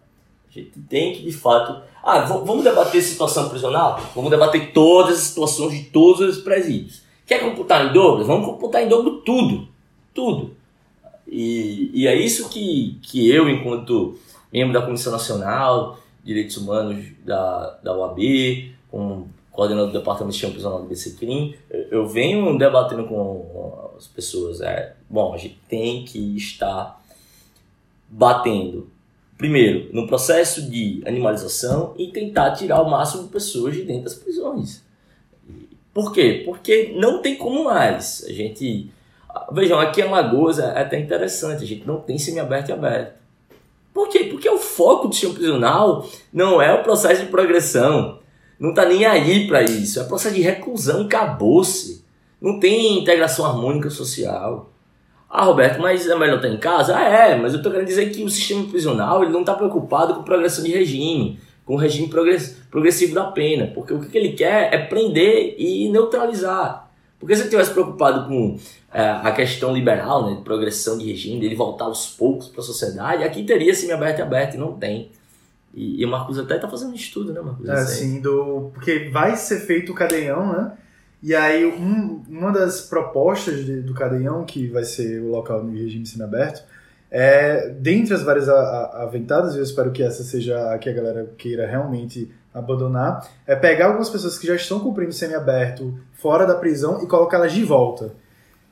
A 0.50 0.52
gente 0.52 0.80
tem 0.90 1.14
que, 1.14 1.24
de 1.24 1.32
fato. 1.32 1.82
Ah, 2.04 2.22
vamos 2.22 2.64
debater 2.64 3.02
situação 3.02 3.50
prisional? 3.50 4.00
Vamos 4.16 4.32
debater 4.32 4.74
todas 4.74 5.18
as 5.18 5.24
situações 5.26 5.74
de 5.74 5.84
todos 5.86 6.38
os 6.38 6.44
presídios. 6.44 7.04
Quer 7.28 7.42
computar 7.42 7.86
em 7.86 7.94
dobro? 7.94 8.26
Vamos 8.26 8.48
computar 8.48 8.84
em 8.84 8.88
dobro 8.88 9.22
tudo. 9.22 9.68
Tudo. 10.14 10.56
E, 11.28 11.92
e 11.94 12.08
é 12.08 12.16
isso 12.16 12.50
que, 12.50 12.98
que 13.04 13.30
eu, 13.30 13.48
enquanto 13.48 14.18
membro 14.52 14.74
da 14.74 14.82
Comissão 14.82 15.12
Nacional 15.12 16.00
de 16.24 16.34
Direitos 16.34 16.58
Humanos 16.58 17.06
da, 17.24 17.78
da 17.84 17.96
OAB, 17.96 18.20
com 18.90 19.28
coordenador 19.60 19.92
do 19.92 20.00
Departamento 20.00 20.30
de 20.30 20.36
Sistema 20.36 20.54
Prisional 20.54 20.82
do 20.82 20.88
BCCRIM, 20.88 21.56
eu 21.92 22.08
venho 22.08 22.58
debatendo 22.58 23.04
com 23.06 23.92
as 23.98 24.08
pessoas. 24.08 24.62
É, 24.62 24.96
bom, 25.10 25.34
a 25.34 25.38
gente 25.38 25.60
tem 25.68 26.06
que 26.06 26.38
estar 26.38 27.04
batendo 28.08 28.90
primeiro, 29.38 29.90
no 29.94 30.06
processo 30.06 30.70
de 30.70 31.02
animalização 31.06 31.94
e 31.98 32.08
tentar 32.08 32.52
tirar 32.52 32.82
o 32.82 32.90
máximo 32.90 33.24
de 33.24 33.30
pessoas 33.30 33.74
de 33.74 33.84
dentro 33.84 34.04
das 34.04 34.14
prisões. 34.14 34.84
Por 35.94 36.14
quê? 36.14 36.44
Porque 36.46 36.94
não 36.96 37.22
tem 37.22 37.38
como 37.38 37.64
mais. 37.64 38.24
A 38.28 38.34
gente. 38.34 38.92
Vejam, 39.52 39.80
aqui 39.80 40.02
em 40.02 40.06
Alagoas 40.06 40.60
é 40.60 40.82
até 40.82 41.00
interessante, 41.00 41.64
a 41.64 41.68
gente 41.68 41.88
não 41.88 42.02
tem 42.02 42.18
semiaberto 42.18 42.72
e 42.72 42.74
aberto. 42.74 43.18
Por 43.94 44.10
quê? 44.10 44.26
Porque 44.26 44.50
o 44.50 44.58
foco 44.58 45.08
do 45.08 45.14
sistema 45.14 45.36
prisional 45.36 46.08
não 46.34 46.62
é 46.62 46.74
o 46.74 46.84
processo 46.84 47.24
de 47.24 47.30
progressão. 47.30 48.19
Não 48.60 48.72
está 48.72 48.86
nem 48.86 49.06
aí 49.06 49.48
para 49.48 49.64
isso. 49.64 50.00
É 50.00 50.04
processo 50.04 50.36
de 50.36 50.42
reclusão, 50.42 51.04
acabou-se. 51.04 52.04
Não 52.42 52.60
tem 52.60 53.00
integração 53.00 53.46
harmônica 53.46 53.90
social. 53.90 54.70
Ah, 55.30 55.46
Roberto, 55.46 55.80
mas 55.80 56.08
é 56.08 56.16
melhor 56.16 56.38
estar 56.38 56.50
em 56.50 56.58
casa? 56.58 56.98
Ah, 56.98 57.04
é, 57.04 57.36
mas 57.36 57.54
eu 57.54 57.58
estou 57.58 57.72
querendo 57.72 57.88
dizer 57.88 58.10
que 58.10 58.24
o 58.24 58.30
sistema 58.30 58.68
prisional 58.68 59.22
ele 59.22 59.32
não 59.32 59.42
está 59.42 59.54
preocupado 59.54 60.16
com 60.16 60.24
progressão 60.24 60.64
de 60.64 60.72
regime, 60.72 61.40
com 61.66 61.76
o 61.76 61.78
regime 61.78 62.10
progressivo 62.72 63.14
da 63.14 63.26
pena, 63.26 63.68
porque 63.68 63.94
o 63.94 64.00
que 64.00 64.18
ele 64.18 64.34
quer 64.34 64.74
é 64.74 64.78
prender 64.80 65.56
e 65.58 65.88
neutralizar. 65.90 66.90
Porque 67.20 67.36
se 67.36 67.44
ele 67.44 67.50
tivesse 67.50 67.72
preocupado 67.72 68.28
com 68.28 68.58
é, 68.92 69.02
a 69.02 69.32
questão 69.32 69.72
liberal, 69.72 70.26
né, 70.26 70.38
de 70.38 70.42
progressão 70.42 70.98
de 70.98 71.06
regime, 71.06 71.40
dele 71.40 71.54
voltar 71.54 71.86
aos 71.86 72.08
poucos 72.08 72.48
para 72.48 72.62
a 72.62 72.64
sociedade, 72.64 73.24
aqui 73.24 73.44
teria 73.44 73.74
semi-aberto 73.76 74.20
e 74.20 74.22
aberto, 74.24 74.56
e 74.56 74.58
não 74.58 74.74
tem. 74.74 75.12
E, 75.74 76.02
e 76.02 76.06
o 76.06 76.10
Marcos 76.10 76.38
até 76.40 76.56
está 76.56 76.68
fazendo 76.68 76.96
estudo, 76.96 77.34
né, 77.34 77.42
Marcos? 77.42 77.68
É, 77.70 77.86
sim, 77.86 78.22
do... 78.22 78.72
porque 78.74 79.10
vai 79.10 79.36
ser 79.36 79.60
feito 79.60 79.92
o 79.92 79.96
cadeião, 79.96 80.52
né? 80.52 80.74
E 81.22 81.36
aí, 81.36 81.66
um, 81.66 82.24
uma 82.30 82.52
das 82.52 82.82
propostas 82.82 83.66
de, 83.66 83.82
do 83.82 83.94
Cadeião, 83.94 84.46
que 84.46 84.68
vai 84.68 84.86
ser 84.86 85.22
o 85.22 85.30
local 85.30 85.62
no 85.62 85.74
regime 85.74 86.06
semiaberto, 86.06 86.64
é, 87.12 87.70
dentre 87.70 88.14
as 88.14 88.24
várias 88.24 88.48
a, 88.48 88.54
a, 88.54 89.04
aventadas, 89.04 89.56
eu 89.56 89.64
espero 89.64 89.92
que 89.92 90.02
essa 90.02 90.24
seja 90.24 90.74
a 90.74 90.78
que 90.78 90.90
a 90.90 90.94
galera 90.94 91.30
queira 91.38 91.68
realmente 91.68 92.32
abandonar, 92.54 93.28
é 93.46 93.56
pegar 93.56 93.88
algumas 93.88 94.10
pessoas 94.10 94.38
que 94.38 94.48
já 94.48 94.56
estão 94.56 94.80
cumprindo 94.80 95.12
semiaberto 95.12 96.00
fora 96.14 96.46
da 96.46 96.56
prisão 96.56 97.04
e 97.04 97.08
colocá-las 97.08 97.52
de 97.52 97.64
volta. 97.66 98.14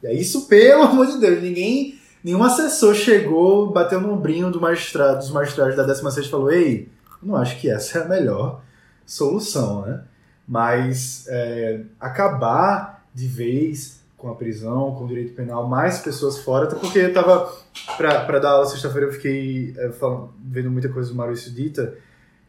E 0.02 0.08
é 0.08 0.14
isso, 0.14 0.48
pelo 0.48 0.84
amor 0.84 1.08
de 1.08 1.20
Deus, 1.20 1.42
ninguém 1.42 2.00
nenhum 2.24 2.44
assessor 2.44 2.94
chegou, 2.94 3.72
bateu 3.72 4.02
no 4.02 4.14
ombrinho 4.14 4.52
do 4.52 4.60
magistrado, 4.60 5.20
dos 5.20 5.32
magistrados 5.32 5.76
da 5.76 5.84
16 5.84 6.26
e 6.26 6.30
falou: 6.30 6.52
Ei, 6.52 6.90
não 7.22 7.36
acho 7.36 7.60
que 7.60 7.70
essa 7.70 8.00
é 8.00 8.02
a 8.04 8.08
melhor 8.08 8.62
solução, 9.06 9.86
né? 9.86 10.04
Mas 10.48 11.26
é, 11.28 11.82
acabar 12.00 13.06
de 13.14 13.28
vez 13.28 14.02
com 14.18 14.30
a 14.30 14.36
prisão, 14.36 14.96
com 14.96 15.06
o 15.06 15.08
direito 15.08 15.34
penal, 15.34 15.68
mais 15.68 16.00
pessoas 16.00 16.40
fora, 16.40 16.66
até 16.66 16.76
porque 16.76 17.00
eu 17.00 17.14
tava, 17.14 17.52
para 17.96 18.40
dar 18.40 18.52
aula 18.52 18.66
sexta-feira, 18.66 19.08
eu 19.08 19.14
fiquei 19.14 19.76
é, 19.78 19.90
falando, 19.90 20.34
vendo 20.44 20.72
muita 20.72 20.90
coisa 20.90 21.10
do 21.10 21.16
Maurício 21.16 21.52
Dita, 21.52 21.96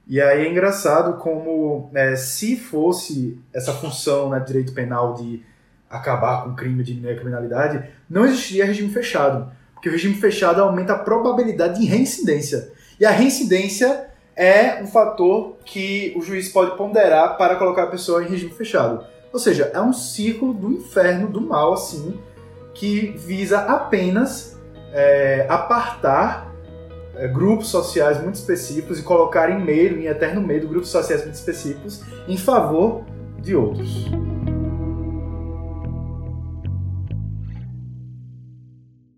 e 0.06 0.20
aí 0.20 0.46
é 0.46 0.50
engraçado 0.50 1.18
como, 1.18 1.90
é, 1.92 2.16
se 2.16 2.56
fosse 2.56 3.38
essa 3.52 3.74
função 3.74 4.30
né, 4.30 4.40
direito 4.40 4.72
penal 4.72 5.12
de 5.14 5.42
acabar 5.90 6.44
com 6.44 6.54
crime, 6.54 6.82
a 6.82 7.14
criminalidade, 7.14 7.86
não 8.08 8.24
existiria 8.24 8.64
regime 8.64 8.90
fechado. 8.90 9.52
Porque 9.78 9.88
o 9.88 9.92
regime 9.92 10.16
fechado 10.16 10.60
aumenta 10.60 10.94
a 10.94 10.98
probabilidade 10.98 11.78
de 11.78 11.86
reincidência. 11.86 12.72
E 12.98 13.06
a 13.06 13.12
reincidência 13.12 14.08
é 14.34 14.82
um 14.82 14.88
fator 14.88 15.56
que 15.64 16.12
o 16.16 16.20
juiz 16.20 16.48
pode 16.48 16.76
ponderar 16.76 17.38
para 17.38 17.54
colocar 17.54 17.84
a 17.84 17.86
pessoa 17.86 18.24
em 18.24 18.28
regime 18.28 18.50
fechado. 18.50 19.04
Ou 19.32 19.38
seja, 19.38 19.70
é 19.72 19.80
um 19.80 19.92
círculo 19.92 20.52
do 20.52 20.72
inferno, 20.72 21.28
do 21.28 21.40
mal, 21.40 21.74
assim, 21.74 22.18
que 22.74 23.14
visa 23.16 23.60
apenas 23.60 24.58
é, 24.92 25.46
apartar 25.48 26.52
é, 27.14 27.28
grupos 27.28 27.68
sociais 27.68 28.20
muito 28.20 28.34
específicos 28.34 28.98
e 28.98 29.02
colocar 29.02 29.48
em 29.48 29.64
medo, 29.64 29.96
em 29.96 30.06
eterno 30.06 30.40
medo, 30.40 30.66
grupos 30.66 30.90
sociais 30.90 31.22
muito 31.22 31.36
específicos 31.36 32.02
em 32.26 32.36
favor 32.36 33.04
de 33.40 33.54
outros. 33.54 34.06